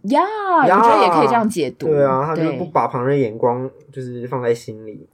[0.05, 0.23] 呀，
[0.63, 1.85] 我觉得也可以这样解读。
[1.85, 5.07] 对啊，他就不把旁人眼光就是放在心里。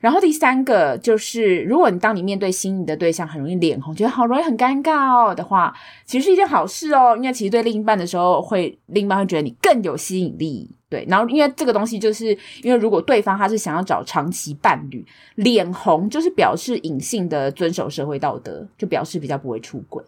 [0.00, 5.72] 然后第三个就是，如果你当你面对心仪的对象很容易脸红，觉得好容易很尴尬哦的话，
[6.06, 10.70] 其实是一件好事哦，因为其实对另一半的时候会，另一半会觉得你更有吸引力。
[10.88, 20.02] 对，然后因为这个东西，就是因为如果对方他是想要找长期伴侣，脸红就是表示隐性的遵守社会道德，就表示比较不会出轨。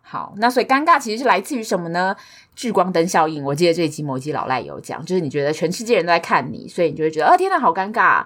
[0.00, 2.16] 好，那所以尴尬其实是来自于什么呢？
[2.54, 3.44] 聚光灯效应。
[3.44, 8.24] 我记得这一集某一集老赖有讲，就是你觉得全世界人都在看你，所以你就会觉得，啊，天哪，好尴尬。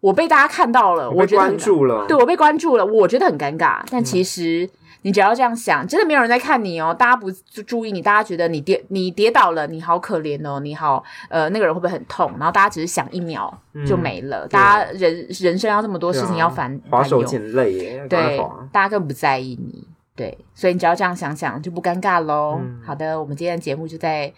[0.00, 3.82] 我被大家看到了，我觉得关注了，对，我被关注了，我觉得很尴尬。
[3.90, 4.68] 但其实
[5.02, 7.30] 你只要这样想，真的没有人在看你哦，大家不
[7.66, 12.30] 注意你，大家觉得你跌你跌倒了，你好可怜哦，你好，呃，那个人会不会很痛？
[12.38, 13.52] 然后大家只是想一秒
[13.86, 18.38] 就没了，大家人人生要这么多事情要烦，滑手捡泪耶，对，
[18.70, 22.60] 大家更不在意你，对，所以你只要这样想想就不尴尬喽。
[22.84, 24.32] 好的，我们今天的节目就在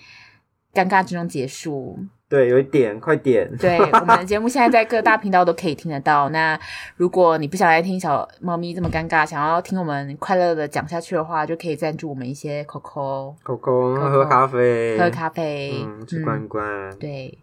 [0.72, 1.98] 尴尬之中结束。
[2.28, 3.50] 对，有一点，快点。
[3.56, 6.28] 对，我们的节目现在在各大频道都可以听得到。
[6.28, 6.58] 那
[6.96, 13.34] 如果你不想来听小猫咪这么尴尬，想要听我们快乐的讲下去的话，就可以赞助我们一些 Coco。
[13.42, 16.94] Coco，喝咖啡，喝咖啡，嗯，吃罐罐。
[16.98, 17.38] 对，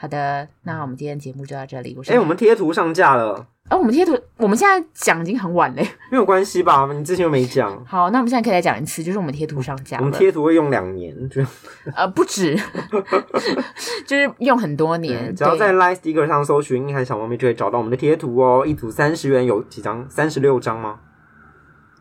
[0.00, 1.92] 好的，那我们今天节目就到这里。
[1.98, 3.44] 我哎，我们贴图上架了。
[3.68, 6.88] 哦，我们贴图，我们现在讲已经很晚嘞，没有关系吧？
[6.90, 7.70] 你之前又没讲。
[7.84, 9.98] 好，那我们现在可以来讲一次，就是我们贴图上架。
[9.98, 11.44] 我们贴图会用两年，就
[11.96, 12.56] 呃不止，
[14.06, 15.34] 就是用很多年。
[15.34, 18.64] 只要在 Line Sticker 上搜寻“硬汉小猫咪”，就会找到我们的贴图哦。
[18.64, 20.08] 一组三十元，有几张？
[20.08, 21.00] 三十六张吗？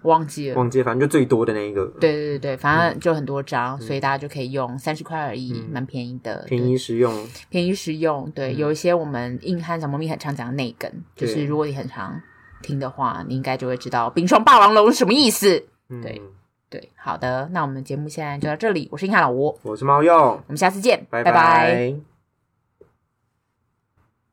[0.08, 1.86] 忘记了，忘记了，反正就最多的那一个。
[1.99, 8.30] 对对对对，反正就很多张，嗯、所以大家就可以用三十块而已，蛮、嗯、便宜的，便宜实用，便宜实用。
[8.32, 12.20] 对，嗯、有一些我们硬汉小猫咪很常讲的内梗，对就是如果你很常
[12.62, 15.64] 听的话，你应该就会知道“冰霜霸王龙”是什么意思。
[15.89, 16.22] 嗯、对
[16.70, 18.89] 对，好的，那我们节目现在就到这里。
[18.91, 21.32] 我是硬汉老吴，我是猫鼬，我们下次见，拜拜。
[21.32, 22.16] 拜拜。